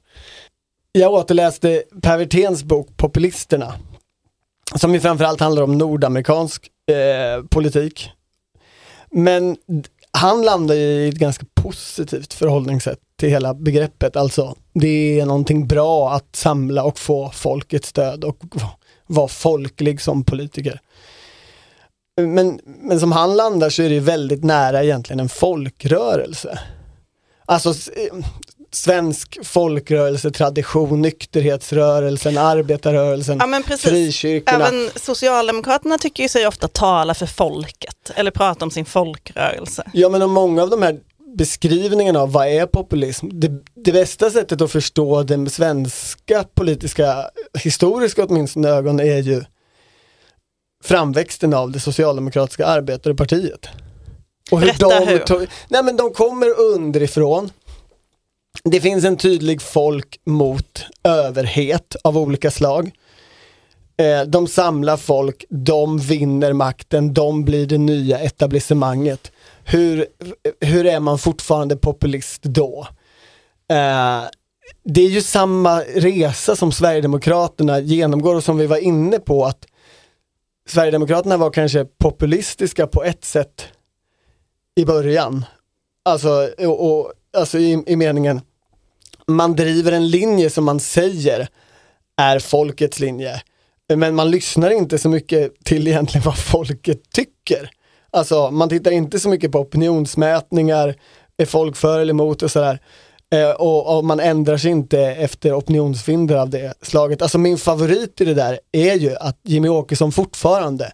Jag 0.91 1.13
återläste 1.13 1.84
Per 2.01 2.17
Wirténs 2.17 2.63
bok 2.63 2.98
Populisterna. 2.98 3.74
Som 4.75 4.93
ju 4.93 5.00
framförallt 5.00 5.39
handlar 5.39 5.63
om 5.63 5.77
nordamerikansk 5.77 6.67
eh, 6.91 7.43
politik. 7.43 8.12
Men 9.12 9.58
han 10.12 10.41
landar 10.41 10.75
ju 10.75 10.81
i 10.81 11.10
ett 11.10 11.15
ganska 11.15 11.46
positivt 11.53 12.34
förhållningssätt 12.34 13.00
till 13.19 13.29
hela 13.29 13.53
begreppet. 13.53 14.15
Alltså, 14.15 14.55
det 14.74 15.19
är 15.19 15.25
någonting 15.25 15.67
bra 15.67 16.12
att 16.13 16.36
samla 16.36 16.84
och 16.84 17.00
få 17.00 17.29
folkets 17.29 17.89
stöd 17.89 18.24
och 18.24 18.43
vara 19.08 19.27
folklig 19.27 20.01
som 20.01 20.24
politiker. 20.24 20.79
Men, 22.22 22.60
men 22.66 23.00
som 23.00 23.12
han 23.12 23.36
landar 23.36 23.70
så 23.70 23.82
är 23.82 23.90
det 23.90 24.00
väldigt 24.00 24.44
nära 24.44 24.84
egentligen 24.84 25.20
en 25.20 25.30
folkrörelse. 25.30 26.60
Alltså 27.46 27.70
eh, 27.70 28.26
svensk 28.72 29.38
folkrörelsetradition, 29.44 31.02
nykterhetsrörelsen, 31.02 32.38
arbetarrörelsen, 32.38 33.38
Ja 33.40 33.48
men 33.48 33.64
precis. 33.64 33.90
frikyrkorna. 33.90 34.68
Även 34.68 34.90
Socialdemokraterna 34.96 35.98
tycker 35.98 36.24
ju 36.24 36.30
sig 36.30 36.48
ofta 36.48 36.68
tala 36.68 37.14
för 37.14 37.26
folket, 37.26 38.12
eller 38.16 38.32
prata 38.32 38.66
om 38.66 38.72
sin 38.72 38.86
folkrörelse. 38.86 39.84
Ja 39.94 40.10
men 40.10 40.22
och 40.22 40.30
många 40.30 40.64
av 40.64 40.70
de 40.70 40.82
här 40.82 41.00
beskrivningarna 41.38 42.20
av 42.20 42.32
vad 42.32 42.48
är 42.48 42.66
populism, 42.66 43.30
det, 43.32 43.52
det 43.76 43.92
bästa 43.92 44.30
sättet 44.30 44.62
att 44.62 44.72
förstå 44.72 45.24
den 45.24 45.50
svenska 45.50 46.46
politiska, 46.54 47.30
historiska 47.64 48.26
åtminstone 48.26 48.70
ögon 48.70 49.00
är 49.00 49.20
ju 49.20 49.44
framväxten 50.84 51.54
av 51.54 51.72
det 51.72 51.80
socialdemokratiska 51.80 52.66
arbetarepartiet. 52.66 53.68
Och 54.52 54.60
Berätta 54.60 55.00
hur. 55.00 55.20
To- 55.20 55.48
nej 55.68 55.84
men 55.84 55.98
de 55.98 56.12
kommer 56.14 56.60
underifrån. 56.60 57.50
Det 58.64 58.82
finns 58.82 59.06
en 59.06 59.18
tydlig 59.18 59.62
folk 59.62 60.20
mot 60.26 60.86
överhet 61.04 61.96
av 62.04 62.18
olika 62.18 62.52
slag. 62.52 62.92
Eh, 63.98 64.22
de 64.28 64.48
samlar 64.48 64.98
folk, 64.98 65.46
de 65.50 65.98
vinner 65.98 66.54
makten, 66.54 67.14
de 67.14 67.46
blir 67.46 67.66
det 67.66 67.78
nya 67.78 68.20
etablissemanget. 68.20 69.32
Hur, 69.64 70.06
hur 70.60 70.86
är 70.86 71.00
man 71.00 71.20
fortfarande 71.20 71.78
populist 71.78 72.44
då? 72.44 72.88
Eh, 73.72 74.24
det 74.84 75.02
är 75.02 75.10
ju 75.10 75.22
samma 75.22 75.82
resa 75.82 76.56
som 76.56 76.72
Sverigedemokraterna 76.72 77.80
genomgår 77.80 78.36
och 78.36 78.44
som 78.44 78.58
vi 78.58 78.66
var 78.68 78.78
inne 78.78 79.20
på 79.20 79.46
att 79.46 79.66
Sverigedemokraterna 80.70 81.38
var 81.38 81.52
kanske 81.52 81.86
populistiska 81.86 82.88
på 82.88 83.04
ett 83.04 83.26
sätt 83.26 83.68
i 84.76 84.86
början. 84.86 85.46
Alltså, 86.06 86.50
och, 86.58 86.92
och, 86.92 87.14
alltså 87.38 87.60
i, 87.60 87.84
i 87.88 87.96
meningen, 87.96 88.42
man 89.28 89.56
driver 89.56 89.92
en 89.92 90.10
linje 90.10 90.50
som 90.50 90.66
man 90.66 90.80
säger 90.80 91.48
är 92.18 92.40
folkets 92.40 93.00
linje. 93.00 93.42
Men 93.94 94.16
man 94.16 94.32
lyssnar 94.32 94.70
inte 94.70 94.98
så 94.98 95.10
mycket 95.10 95.64
till 95.64 95.88
egentligen 95.88 96.26
vad 96.26 96.38
folket 96.38 97.02
tycker. 97.14 97.70
Alltså 98.12 98.52
man 98.52 98.70
tittar 98.70 98.92
inte 98.92 99.20
så 99.20 99.30
mycket 99.30 99.52
på 99.52 99.60
opinionsmätningar, 99.60 100.96
är 101.38 101.46
folk 101.46 101.78
för 101.78 102.00
eller 102.00 102.14
emot 102.14 102.42
och 102.42 102.52
sådär. 102.52 102.80
Eh, 103.32 103.50
och, 103.50 103.98
och 103.98 104.06
man 104.06 104.20
ändrar 104.20 104.58
sig 104.58 104.72
inte 104.72 105.00
efter 105.00 105.58
opinionsvindar 105.58 106.36
av 106.36 106.50
det 106.50 106.74
slaget. 106.82 107.22
Alltså 107.22 107.38
min 107.38 107.58
favorit 107.58 108.22
i 108.22 108.26
det 108.26 108.34
där 108.34 108.60
är 108.72 108.96
ju 108.96 109.16
att 109.16 109.40
Jimmy 109.44 109.70
Åkesson 109.70 110.12
fortfarande 110.12 110.92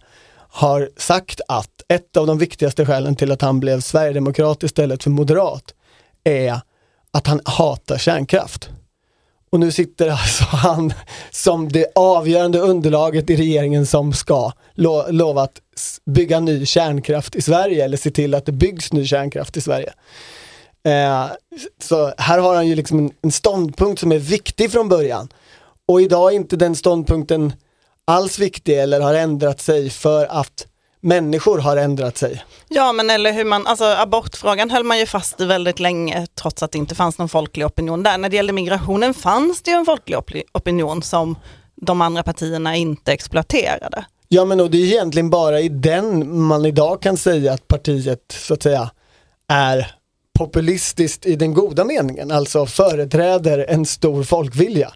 har 0.48 0.90
sagt 0.96 1.40
att 1.48 1.70
ett 1.88 2.16
av 2.16 2.26
de 2.26 2.38
viktigaste 2.38 2.86
skälen 2.86 3.16
till 3.16 3.32
att 3.32 3.42
han 3.42 3.60
blev 3.60 3.80
sverigedemokrat 3.80 4.62
istället 4.62 5.02
för 5.02 5.10
moderat 5.10 5.74
är 6.24 6.60
att 7.10 7.26
han 7.26 7.40
hatar 7.44 7.98
kärnkraft. 7.98 8.68
Och 9.50 9.60
nu 9.60 9.72
sitter 9.72 10.08
alltså 10.08 10.44
han 10.50 10.92
som 11.30 11.68
det 11.68 11.86
avgörande 11.94 12.58
underlaget 12.58 13.30
i 13.30 13.36
regeringen 13.36 13.86
som 13.86 14.12
ska 14.12 14.52
lo 14.74 15.04
lova 15.10 15.42
att 15.42 15.60
bygga 16.06 16.40
ny 16.40 16.66
kärnkraft 16.66 17.36
i 17.36 17.42
Sverige 17.42 17.84
eller 17.84 17.96
se 17.96 18.10
till 18.10 18.34
att 18.34 18.46
det 18.46 18.52
byggs 18.52 18.92
ny 18.92 19.06
kärnkraft 19.06 19.56
i 19.56 19.60
Sverige. 19.60 19.92
Eh, 20.86 21.26
så 21.82 22.12
här 22.18 22.38
har 22.38 22.54
han 22.54 22.66
ju 22.66 22.74
liksom 22.74 22.98
en, 22.98 23.10
en 23.22 23.32
ståndpunkt 23.32 24.00
som 24.00 24.12
är 24.12 24.18
viktig 24.18 24.72
från 24.72 24.88
början. 24.88 25.28
Och 25.88 26.00
idag 26.00 26.32
är 26.32 26.36
inte 26.36 26.56
den 26.56 26.76
ståndpunkten 26.76 27.52
alls 28.04 28.38
viktig 28.38 28.78
eller 28.78 29.00
har 29.00 29.14
ändrat 29.14 29.60
sig 29.60 29.90
för 29.90 30.26
att 30.26 30.66
människor 31.00 31.58
har 31.58 31.76
ändrat 31.76 32.16
sig. 32.16 32.44
Ja, 32.68 32.92
men 32.92 33.10
eller 33.10 33.32
hur 33.32 33.44
man, 33.44 33.66
alltså 33.66 33.84
abortfrågan 33.84 34.70
höll 34.70 34.84
man 34.84 34.98
ju 34.98 35.06
fast 35.06 35.40
i 35.40 35.44
väldigt 35.44 35.80
länge 35.80 36.26
trots 36.34 36.62
att 36.62 36.72
det 36.72 36.78
inte 36.78 36.94
fanns 36.94 37.18
någon 37.18 37.28
folklig 37.28 37.66
opinion 37.66 38.02
där. 38.02 38.18
När 38.18 38.28
det 38.28 38.36
gällde 38.36 38.52
migrationen 38.52 39.14
fanns 39.14 39.62
det 39.62 39.70
ju 39.70 39.76
en 39.76 39.84
folklig 39.84 40.18
op 40.18 40.30
opinion 40.52 41.02
som 41.02 41.36
de 41.76 42.00
andra 42.00 42.22
partierna 42.22 42.76
inte 42.76 43.12
exploaterade. 43.12 44.04
Ja 44.28 44.44
men 44.44 44.60
och 44.60 44.70
det 44.70 44.78
är 44.78 44.84
egentligen 44.84 45.30
bara 45.30 45.60
i 45.60 45.68
den 45.68 46.40
man 46.40 46.66
idag 46.66 47.02
kan 47.02 47.16
säga 47.16 47.52
att 47.52 47.68
partiet 47.68 48.32
så 48.38 48.54
att 48.54 48.62
säga 48.62 48.90
är 49.48 49.95
populistiskt 50.38 51.26
i 51.26 51.36
den 51.36 51.54
goda 51.54 51.84
meningen, 51.84 52.30
alltså 52.30 52.66
företräder 52.66 53.66
en 53.68 53.86
stor 53.86 54.24
folkvilja, 54.24 54.92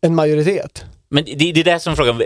en 0.00 0.14
majoritet. 0.14 0.84
Men 1.08 1.24
det, 1.24 1.52
det 1.52 1.60
är 1.60 1.64
det 1.64 1.80
som 1.80 1.92
är 1.92 1.96
frågan 1.96 2.22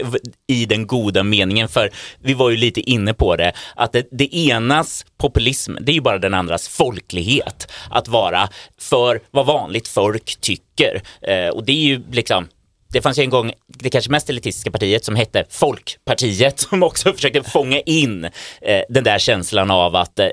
i 0.47 0.67
den 0.67 0.87
goda 0.87 1.23
meningen, 1.23 1.69
för 1.69 1.91
vi 2.23 2.35
var 2.35 2.51
ju 2.51 2.57
lite 2.57 2.81
inne 2.81 3.15
på 3.15 3.37
det, 3.37 3.53
att 3.77 3.93
det, 3.93 4.09
det 4.11 4.37
enas 4.37 5.07
populism, 5.19 5.77
det 5.81 5.93
är 5.93 5.95
ju 5.95 6.01
bara 6.01 6.19
den 6.19 6.35
andras 6.35 6.69
folklighet. 6.69 7.73
Att 7.91 8.09
vara 8.09 8.49
för 8.81 9.21
vad 9.31 9.47
vanligt 9.47 9.89
folk 9.89 10.41
tycker. 10.41 11.03
Eh, 11.23 11.49
och 11.49 11.65
det 11.65 11.73
är 11.73 11.87
ju 11.87 12.03
liksom 12.11 12.49
det 12.93 13.03
fanns 13.03 13.19
ju 13.19 13.23
en 13.23 13.31
gång 13.31 13.53
det 13.67 13.91
kanske 13.91 14.11
mest 14.11 14.31
elitistiska 14.31 14.71
partiet 14.71 15.05
som 15.05 15.17
hette 15.17 15.45
Folkpartiet 15.51 16.59
som 16.69 16.83
också 16.83 17.13
försökte 17.13 17.43
fånga 17.43 17.81
in 17.81 18.25
eh, 18.25 18.83
den 18.89 19.05
där 19.05 19.19
känslan 19.19 19.71
av 19.71 19.97
att 19.97 20.19
eh, 20.19 20.29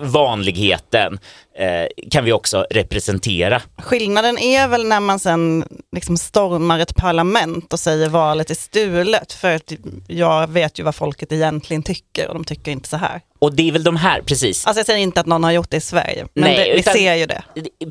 vanligheten 0.00 1.18
kan 2.10 2.24
vi 2.24 2.32
också 2.32 2.66
representera. 2.70 3.62
Skillnaden 3.78 4.38
är 4.38 4.68
väl 4.68 4.84
när 4.86 5.00
man 5.00 5.18
sen 5.18 5.64
liksom 5.96 6.16
stormar 6.16 6.78
ett 6.78 6.94
parlament 6.96 7.72
och 7.72 7.80
säger 7.80 8.08
valet 8.08 8.50
är 8.50 8.54
stulet 8.54 9.32
för 9.32 9.54
att 9.54 9.72
jag 10.08 10.46
vet 10.50 10.78
ju 10.78 10.82
vad 10.82 10.94
folket 10.94 11.32
egentligen 11.32 11.82
tycker 11.82 12.28
och 12.28 12.34
de 12.34 12.44
tycker 12.44 12.72
inte 12.72 12.88
så 12.88 12.96
här. 12.96 13.20
Och 13.38 13.54
det 13.54 13.68
är 13.68 13.72
väl 13.72 13.84
de 13.84 13.96
här, 13.96 14.22
precis. 14.22 14.66
Alltså 14.66 14.78
jag 14.78 14.86
säger 14.86 14.98
inte 14.98 15.20
att 15.20 15.26
någon 15.26 15.44
har 15.44 15.50
gjort 15.50 15.70
det 15.70 15.76
i 15.76 15.80
Sverige, 15.80 16.26
men 16.34 16.44
Nej, 16.44 16.56
det, 16.56 16.72
vi 16.74 16.80
utan- 16.80 16.94
ser 16.94 17.14
ju 17.14 17.26
det. 17.26 17.42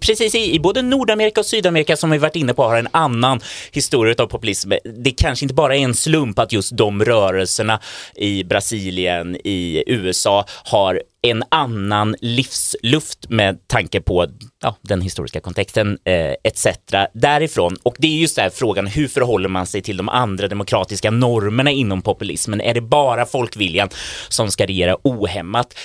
Precis, 0.01 0.35
i, 0.35 0.55
i 0.55 0.59
både 0.59 0.81
Nordamerika 0.81 1.39
och 1.39 1.45
Sydamerika 1.45 1.97
som 1.97 2.09
vi 2.09 2.17
varit 2.17 2.35
inne 2.35 2.53
på 2.53 2.63
har 2.63 2.77
en 2.77 2.87
annan 2.91 3.41
historia 3.71 4.15
av 4.17 4.25
populism. 4.27 4.71
Det 4.97 5.11
kanske 5.11 5.45
inte 5.45 5.55
bara 5.55 5.75
är 5.75 5.79
en 5.79 5.93
slump 5.95 6.39
att 6.39 6.51
just 6.51 6.77
de 6.77 7.05
rörelserna 7.05 7.79
i 8.15 8.43
Brasilien, 8.43 9.35
i 9.43 9.83
USA 9.87 10.45
har 10.63 11.01
en 11.21 11.43
annan 11.49 12.15
livsluft 12.21 13.29
med 13.29 13.67
tanke 13.67 14.01
på 14.01 14.27
ja, 14.61 14.75
den 14.81 15.01
historiska 15.01 15.39
kontexten 15.39 15.97
eh, 16.03 16.35
etc. 16.43 16.67
därifrån. 17.13 17.77
Och 17.83 17.95
det 17.99 18.07
är 18.07 18.17
just 18.21 18.35
den 18.35 18.43
här 18.43 18.49
frågan, 18.49 18.87
hur 18.87 19.07
förhåller 19.07 19.49
man 19.49 19.65
sig 19.65 19.81
till 19.81 19.97
de 19.97 20.09
andra 20.09 20.47
demokratiska 20.47 21.11
normerna 21.11 21.71
inom 21.71 22.01
populismen? 22.01 22.61
Är 22.61 22.73
det 22.73 22.81
bara 22.81 23.25
folkviljan 23.25 23.89
som 24.29 24.51
ska 24.51 24.65
regera 24.65 24.97
ohämmat? 25.03 25.77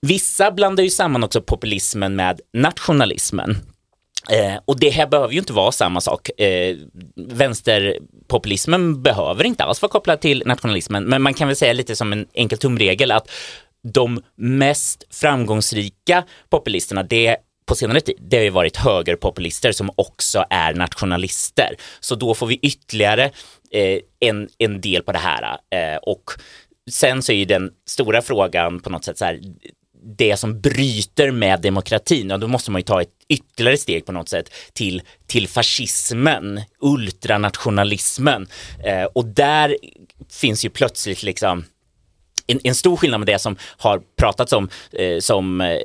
Vissa 0.00 0.50
blandar 0.50 0.84
ju 0.84 0.90
samman 0.90 1.24
också 1.24 1.42
populismen 1.42 2.16
med 2.16 2.40
nationalismen. 2.52 3.56
Eh, 4.30 4.60
och 4.64 4.80
det 4.80 4.90
här 4.90 5.06
behöver 5.06 5.32
ju 5.32 5.38
inte 5.38 5.52
vara 5.52 5.72
samma 5.72 6.00
sak. 6.00 6.40
Eh, 6.40 6.76
vänsterpopulismen 7.16 9.02
behöver 9.02 9.44
inte 9.44 9.64
alls 9.64 9.82
vara 9.82 9.90
kopplad 9.90 10.20
till 10.20 10.42
nationalismen, 10.46 11.04
men 11.04 11.22
man 11.22 11.34
kan 11.34 11.48
väl 11.48 11.56
säga 11.56 11.72
lite 11.72 11.96
som 11.96 12.12
en 12.12 12.26
enkel 12.34 12.58
tumregel 12.58 13.10
att 13.10 13.30
de 13.92 14.22
mest 14.36 15.04
framgångsrika 15.10 16.24
populisterna, 16.48 17.02
det 17.02 17.36
på 17.68 17.74
senare 17.74 18.00
tid, 18.00 18.16
det 18.20 18.36
har 18.36 18.44
ju 18.44 18.50
varit 18.50 18.76
högerpopulister 18.76 19.72
som 19.72 19.90
också 19.96 20.44
är 20.50 20.74
nationalister. 20.74 21.76
Så 22.00 22.14
då 22.14 22.34
får 22.34 22.46
vi 22.46 22.58
ytterligare 22.62 23.24
eh, 23.70 23.98
en, 24.20 24.48
en 24.58 24.80
del 24.80 25.02
på 25.02 25.12
det 25.12 25.18
här. 25.18 25.58
Eh, 25.70 25.96
och 25.96 26.24
sen 26.90 27.22
så 27.22 27.32
är 27.32 27.36
ju 27.36 27.44
den 27.44 27.70
stora 27.86 28.22
frågan 28.22 28.80
på 28.80 28.90
något 28.90 29.04
sätt 29.04 29.18
så 29.18 29.24
här, 29.24 29.40
det 30.16 30.36
som 30.36 30.60
bryter 30.60 31.30
med 31.30 31.60
demokratin, 31.60 32.30
ja 32.30 32.36
då 32.36 32.48
måste 32.48 32.70
man 32.70 32.78
ju 32.78 32.84
ta 32.84 33.02
ett 33.02 33.12
ytterligare 33.28 33.76
steg 33.76 34.06
på 34.06 34.12
något 34.12 34.28
sätt 34.28 34.54
till, 34.72 35.02
till 35.26 35.48
fascismen, 35.48 36.60
ultranationalismen. 36.80 38.46
Eh, 38.84 39.04
och 39.04 39.24
där 39.26 39.76
finns 40.30 40.64
ju 40.64 40.70
plötsligt 40.70 41.22
liksom 41.22 41.64
en, 42.48 42.60
en 42.64 42.74
stor 42.74 42.96
skillnad 42.96 43.20
med 43.20 43.26
det 43.26 43.38
som 43.38 43.56
har 43.76 44.00
pratats 44.16 44.52
om 44.52 44.68
eh, 44.92 45.18
som 45.20 45.60
eh, 45.60 45.76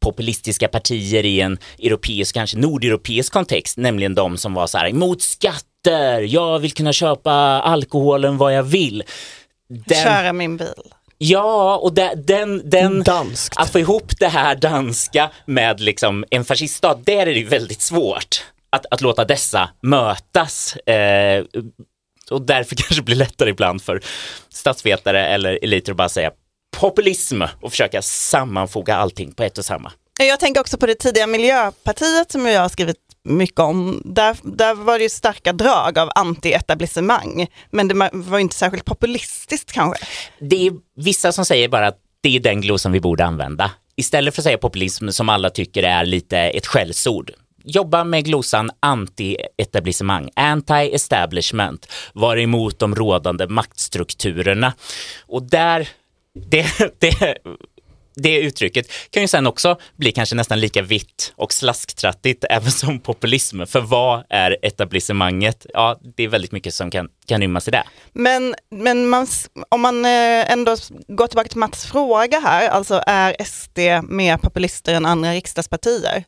populistiska 0.00 0.68
partier 0.68 1.24
i 1.24 1.40
en 1.40 1.58
europeisk, 1.78 2.34
kanske 2.34 2.58
nordeuropeisk 2.58 3.32
kontext, 3.32 3.76
nämligen 3.76 4.14
de 4.14 4.38
som 4.38 4.54
var 4.54 4.66
så 4.66 4.78
här 4.78 4.88
emot 4.88 5.22
skatter, 5.22 6.20
jag 6.20 6.58
vill 6.58 6.72
kunna 6.72 6.92
köpa 6.92 7.32
alkoholen 7.60 8.38
vad 8.38 8.54
jag 8.54 8.62
vill. 8.62 9.02
Den, 9.68 10.04
Köra 10.04 10.32
min 10.32 10.56
bil. 10.56 10.68
Ja, 11.18 11.76
och 11.76 11.92
de, 11.92 12.14
den, 12.16 12.70
den, 12.70 13.02
Danskt. 13.02 13.56
att 13.56 13.70
få 13.70 13.78
ihop 13.78 14.12
det 14.18 14.28
här 14.28 14.54
danska 14.54 15.30
med 15.44 15.80
liksom 15.80 16.24
en 16.30 16.44
fasciststat, 16.44 17.06
där 17.06 17.20
är 17.20 17.26
det 17.26 17.38
ju 17.38 17.46
väldigt 17.46 17.80
svårt 17.80 18.44
att, 18.70 18.86
att 18.90 19.00
låta 19.00 19.24
dessa 19.24 19.70
mötas. 19.82 20.76
Eh, 20.76 21.44
och 22.30 22.42
därför 22.42 22.76
kanske 22.76 22.94
det 22.94 23.02
blir 23.02 23.16
lättare 23.16 23.50
ibland 23.50 23.82
för 23.82 24.00
statsvetare 24.48 25.26
eller 25.26 25.58
eliter 25.62 25.92
att 25.92 25.96
bara 25.96 26.08
säga 26.08 26.30
populism 26.76 27.42
och 27.60 27.70
försöka 27.70 28.02
sammanfoga 28.02 28.96
allting 28.96 29.32
på 29.32 29.42
ett 29.42 29.58
och 29.58 29.64
samma. 29.64 29.92
Jag 30.18 30.40
tänker 30.40 30.60
också 30.60 30.78
på 30.78 30.86
det 30.86 30.94
tidiga 30.94 31.26
Miljöpartiet 31.26 32.32
som 32.32 32.46
jag 32.46 32.60
har 32.60 32.68
skrivit 32.68 32.96
mycket 33.24 33.60
om. 33.60 34.02
Där, 34.04 34.36
där 34.42 34.74
var 34.74 34.98
det 34.98 35.02
ju 35.02 35.10
starka 35.10 35.52
drag 35.52 35.98
av 35.98 36.10
anti-etablissemang, 36.10 37.46
men 37.70 37.88
det 37.88 37.94
var 38.12 38.38
ju 38.38 38.42
inte 38.42 38.56
särskilt 38.56 38.84
populistiskt 38.84 39.72
kanske. 39.72 40.06
Det 40.40 40.66
är 40.66 40.72
vissa 40.96 41.32
som 41.32 41.44
säger 41.44 41.68
bara 41.68 41.86
att 41.86 41.98
det 42.20 42.36
är 42.36 42.40
den 42.40 42.60
glosan 42.60 42.92
vi 42.92 43.00
borde 43.00 43.24
använda. 43.24 43.70
Istället 43.96 44.34
för 44.34 44.40
att 44.40 44.44
säga 44.44 44.58
populism 44.58 45.08
som 45.08 45.28
alla 45.28 45.50
tycker 45.50 45.82
är 45.82 46.04
lite 46.04 46.38
ett 46.38 46.66
skällsord. 46.66 47.32
Jobba 47.70 48.04
med 48.04 48.24
glosan 48.24 48.70
anti-etablissemang, 48.80 50.30
anti-establishment, 50.36 51.88
vara 52.12 52.40
emot 52.40 52.78
de 52.78 52.94
rådande 52.94 53.46
maktstrukturerna. 53.46 54.72
Och 55.26 55.42
där, 55.42 55.88
det, 56.34 56.66
det, 56.98 57.38
det 58.14 58.38
uttrycket 58.38 58.92
kan 59.10 59.22
ju 59.22 59.28
sen 59.28 59.46
också 59.46 59.78
bli 59.96 60.12
kanske 60.12 60.36
nästan 60.36 60.60
lika 60.60 60.82
vitt 60.82 61.32
och 61.36 61.52
slasktrattigt 61.52 62.44
även 62.50 62.70
som 62.70 63.00
populism. 63.00 63.64
För 63.66 63.80
vad 63.80 64.24
är 64.28 64.56
etablissemanget? 64.62 65.66
Ja, 65.74 65.98
det 66.16 66.22
är 66.22 66.28
väldigt 66.28 66.52
mycket 66.52 66.74
som 66.74 66.90
kan, 66.90 67.08
kan 67.26 67.40
rymmas 67.40 67.68
i 67.68 67.70
det. 67.70 67.84
Men, 68.12 68.54
men 68.70 69.08
man, 69.08 69.26
om 69.68 69.80
man 69.80 70.04
eh, 70.04 70.52
ändå 70.52 70.76
går 71.08 71.26
tillbaka 71.26 71.48
till 71.48 71.58
Mats 71.58 71.86
fråga 71.86 72.40
här, 72.40 72.68
alltså 72.68 73.02
är 73.06 73.44
SD 73.44 73.78
mer 74.08 74.36
populister 74.36 74.94
än 74.94 75.06
andra 75.06 75.32
riksdagspartier? 75.32 76.24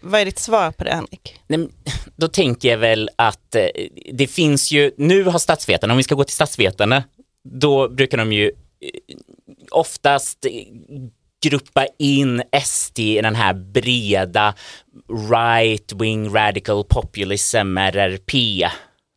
Vad 0.00 0.20
är 0.20 0.24
ditt 0.24 0.38
svar 0.38 0.70
på 0.70 0.84
det 0.84 0.94
Henrik? 0.94 1.40
Nej, 1.46 1.68
då 2.16 2.28
tänker 2.28 2.68
jag 2.68 2.78
väl 2.78 3.10
att 3.16 3.54
eh, 3.54 3.66
det 4.12 4.26
finns 4.26 4.72
ju, 4.72 4.92
nu 4.96 5.24
har 5.24 5.38
statsvetarna, 5.38 5.92
om 5.92 5.96
vi 5.96 6.02
ska 6.02 6.14
gå 6.14 6.24
till 6.24 6.34
statsvetarna, 6.34 7.04
då 7.44 7.88
brukar 7.88 8.18
de 8.18 8.32
ju 8.32 8.46
eh, 8.46 9.16
oftast 9.70 10.44
eh, 10.44 10.50
gruppa 11.42 11.86
in 11.98 12.42
SD 12.64 12.98
i 12.98 13.20
den 13.22 13.34
här 13.34 13.54
breda 13.54 14.54
right-wing 15.08 16.34
radical 16.34 16.84
populism, 16.84 17.78
RRP, 17.78 18.34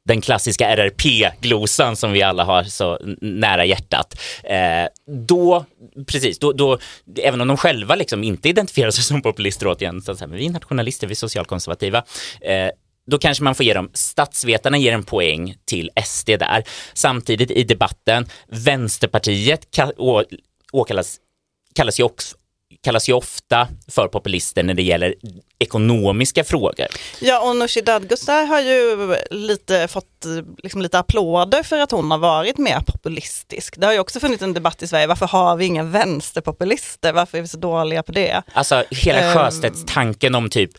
den 0.06 0.22
klassiska 0.22 0.68
RRP-glosan 0.68 1.96
som 1.96 2.12
vi 2.12 2.22
alla 2.22 2.44
har 2.44 2.64
så 2.64 3.00
nära 3.22 3.66
hjärtat. 3.66 4.20
Eh, 4.44 5.14
då, 5.28 5.66
precis, 6.08 6.40
då, 6.40 6.52
då, 6.52 6.78
även 7.22 7.42
om 7.42 7.48
de 7.48 7.58
själva 7.58 7.96
liksom 7.96 8.24
inte 8.24 8.50
identifierar 8.50 8.92
sig 8.92 9.04
som 9.04 9.22
populister 9.22 9.68
återigen, 9.68 10.02
så 10.02 10.12
att 10.12 10.18
säga, 10.18 10.28
men 10.28 10.38
vi 10.38 10.46
är 10.46 10.50
nationalister, 10.50 11.08
vi 11.08 11.14
är 11.14 11.16
socialkonservativa, 11.16 12.04
eh, 12.42 12.70
då 13.08 13.18
kanske 13.18 13.44
man 13.44 13.56
får 13.56 13.66
ge 13.66 13.74
dem, 13.74 13.90
statsvetarna 13.94 14.78
ger 14.78 14.94
en 14.94 15.04
poäng 15.04 15.56
till 15.66 15.90
SD 16.06 16.30
där. 16.30 16.64
Samtidigt 16.94 17.52
i 17.52 17.64
debatten, 17.64 18.26
Vänsterpartiet 18.48 19.80
åkallas, 20.72 21.18
kallas 21.76 22.00
ju 22.00 22.04
också 22.04 22.36
kallas 22.84 23.10
ju 23.10 23.14
ofta 23.14 23.68
för 23.92 24.08
populister 24.08 24.64
när 24.64 24.74
det 24.74 24.84
gäller 24.84 25.16
ekonomiska 25.60 26.44
frågor. 26.44 26.88
Ja, 27.22 27.50
och 27.50 27.56
Nooshi 27.56 27.82
Dadgostar 27.82 28.46
har 28.46 28.62
ju 28.62 29.16
lite 29.32 29.88
fått 29.88 30.26
liksom, 30.64 30.82
lite 30.82 31.00
applåder 31.00 31.64
för 31.64 31.80
att 31.80 31.92
hon 31.92 32.12
har 32.12 32.18
varit 32.18 32.58
mer 32.58 32.80
populistisk. 32.80 33.76
Det 33.78 33.86
har 33.86 33.94
ju 33.94 34.00
också 34.00 34.20
funnits 34.20 34.44
en 34.44 34.54
debatt 34.54 34.84
i 34.84 34.88
Sverige, 34.88 35.08
varför 35.08 35.26
har 35.26 35.56
vi 35.56 35.66
inga 35.66 35.84
vänsterpopulister? 35.84 37.14
Varför 37.14 37.38
är 37.38 37.42
vi 37.42 37.48
så 37.48 37.58
dåliga 37.58 38.04
på 38.04 38.12
det? 38.12 38.42
Alltså 38.54 38.84
hela 38.92 39.20
Ehm. 39.20 39.34
Sjöstedts 39.34 39.84
tanken 39.88 40.36
om 40.36 40.50
typ, 40.50 40.72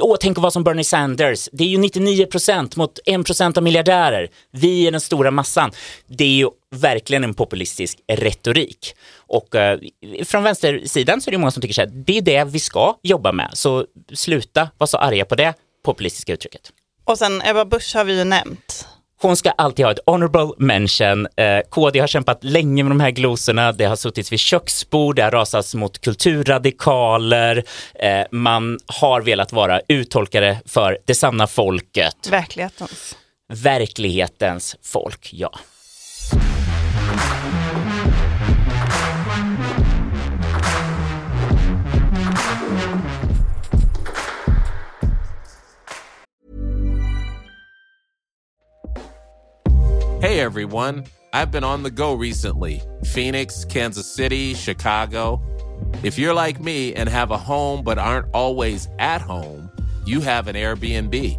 åh 0.00 0.16
tänk 0.20 0.38
att 0.38 0.42
vara 0.42 0.50
som 0.50 0.64
Bernie 0.64 0.84
Sanders, 0.84 1.48
det 1.52 1.64
är 1.64 1.68
ju 1.68 1.78
99% 1.78 2.78
mot 2.78 2.98
1% 3.06 3.56
av 3.56 3.62
miljardärer, 3.62 4.28
vi 4.50 4.86
är 4.86 4.90
den 4.90 5.00
stora 5.00 5.30
massan. 5.30 5.70
Det 6.06 6.24
är 6.24 6.28
ju 6.28 6.48
verkligen 6.72 7.24
en 7.24 7.34
populistisk 7.34 7.98
retorik. 8.12 8.94
Och 9.16 9.54
eh, 9.54 9.78
från 10.24 10.42
vänstersidan 10.42 11.20
så 11.20 11.30
är 11.30 11.32
det 11.32 11.38
många 11.38 11.50
som 11.50 11.62
tycker 11.62 11.82
här, 11.82 11.90
det 11.92 12.18
är 12.18 12.22
det 12.22 12.44
vi 12.44 12.58
ska 12.58 12.98
jobba 13.02 13.32
med, 13.32 13.50
så 13.52 13.86
sluta 14.12 14.68
vara 14.78 14.86
så 14.86 14.98
arga 14.98 15.24
på 15.24 15.34
det 15.34 15.54
populistiska 15.84 16.32
uttrycket. 16.32 16.72
Och 17.04 17.18
sen 17.18 17.42
Ebba 17.42 17.64
Busch 17.64 17.94
har 17.94 18.04
vi 18.04 18.18
ju 18.18 18.24
nämnt. 18.24 18.86
Hon 19.22 19.36
ska 19.36 19.50
alltid 19.50 19.84
ha 19.84 19.92
ett 19.92 19.98
honorable 20.06 20.66
mention. 20.66 21.26
Eh, 21.36 21.60
KD 21.70 21.98
har 21.98 22.06
kämpat 22.06 22.44
länge 22.44 22.82
med 22.82 22.90
de 22.90 23.00
här 23.00 23.10
glosorna. 23.10 23.72
Det 23.72 23.84
har 23.84 23.96
suttits 23.96 24.32
vid 24.32 24.40
köksbord, 24.40 25.16
det 25.16 25.22
har 25.22 25.30
rasats 25.30 25.74
mot 25.74 26.00
kulturradikaler. 26.00 27.64
Eh, 27.94 28.26
man 28.30 28.78
har 28.86 29.20
velat 29.20 29.52
vara 29.52 29.80
uttolkare 29.88 30.60
för 30.66 30.98
det 31.04 31.14
sanna 31.14 31.46
folket. 31.46 32.28
Verklighetens. 32.30 33.16
Verklighetens 33.52 34.76
folk, 34.82 35.30
ja. 35.32 35.52
Hey 50.22 50.40
everyone, 50.40 51.04
I've 51.32 51.50
been 51.50 51.64
on 51.64 51.82
the 51.82 51.90
go 51.90 52.14
recently 52.14 52.80
Phoenix, 53.04 53.64
Kansas 53.64 54.06
City, 54.06 54.54
Chicago. 54.54 55.42
If 56.02 56.16
you're 56.18 56.32
like 56.32 56.60
me 56.60 56.94
and 56.94 57.08
have 57.08 57.30
a 57.32 57.36
home 57.36 57.82
but 57.82 57.98
aren't 57.98 58.28
always 58.32 58.88
at 58.98 59.20
home, 59.20 59.70
you 60.06 60.20
have 60.20 60.48
an 60.48 60.56
Airbnb. 60.56 61.38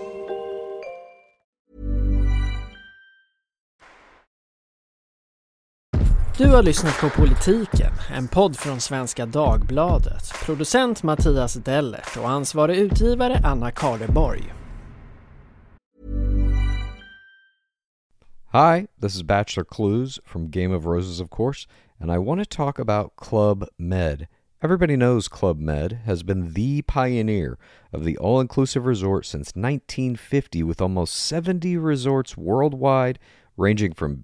Du 6.37 6.47
har 6.47 6.63
lyssnat 6.63 6.99
på 7.01 7.09
Politiken, 7.09 7.91
en 8.11 8.27
podd 8.27 8.57
från 8.57 8.81
Svenska 8.81 9.25
Dagbladet. 9.25 10.33
Producent 10.45 11.03
Mattias 11.03 11.53
Dellert 11.53 12.17
och 12.17 12.29
ansvarig 12.29 12.77
utgivare 12.77 13.41
Anna 13.43 13.71
Karleborg. 13.71 14.53
Hi, 18.53 18.87
this 19.01 19.15
is 19.15 19.23
Bachelor 19.23 19.65
Clues 19.75 20.19
from 20.25 20.51
Game 20.51 20.75
of 20.75 20.85
Roses, 20.85 21.21
of 21.21 21.29
course, 21.29 21.67
and 21.99 22.11
I 22.11 22.17
want 22.17 22.49
to 22.49 22.55
talk 22.55 22.79
about 22.79 23.15
Club 23.15 23.65
Med. 23.77 24.27
Everybody 24.63 24.95
knows 24.95 25.27
Club 25.27 25.59
Med 25.59 25.93
has 26.05 26.23
been 26.23 26.53
the 26.53 26.81
pioneer 26.81 27.57
of 27.93 28.05
the 28.05 28.17
all 28.17 28.41
inclusive 28.41 28.85
resort 28.85 29.25
since 29.25 29.53
1950, 29.55 30.63
with 30.63 30.81
almost 30.81 31.15
70 31.15 31.77
resorts 31.77 32.37
worldwide, 32.37 33.19
ranging 33.57 33.93
from 33.93 34.23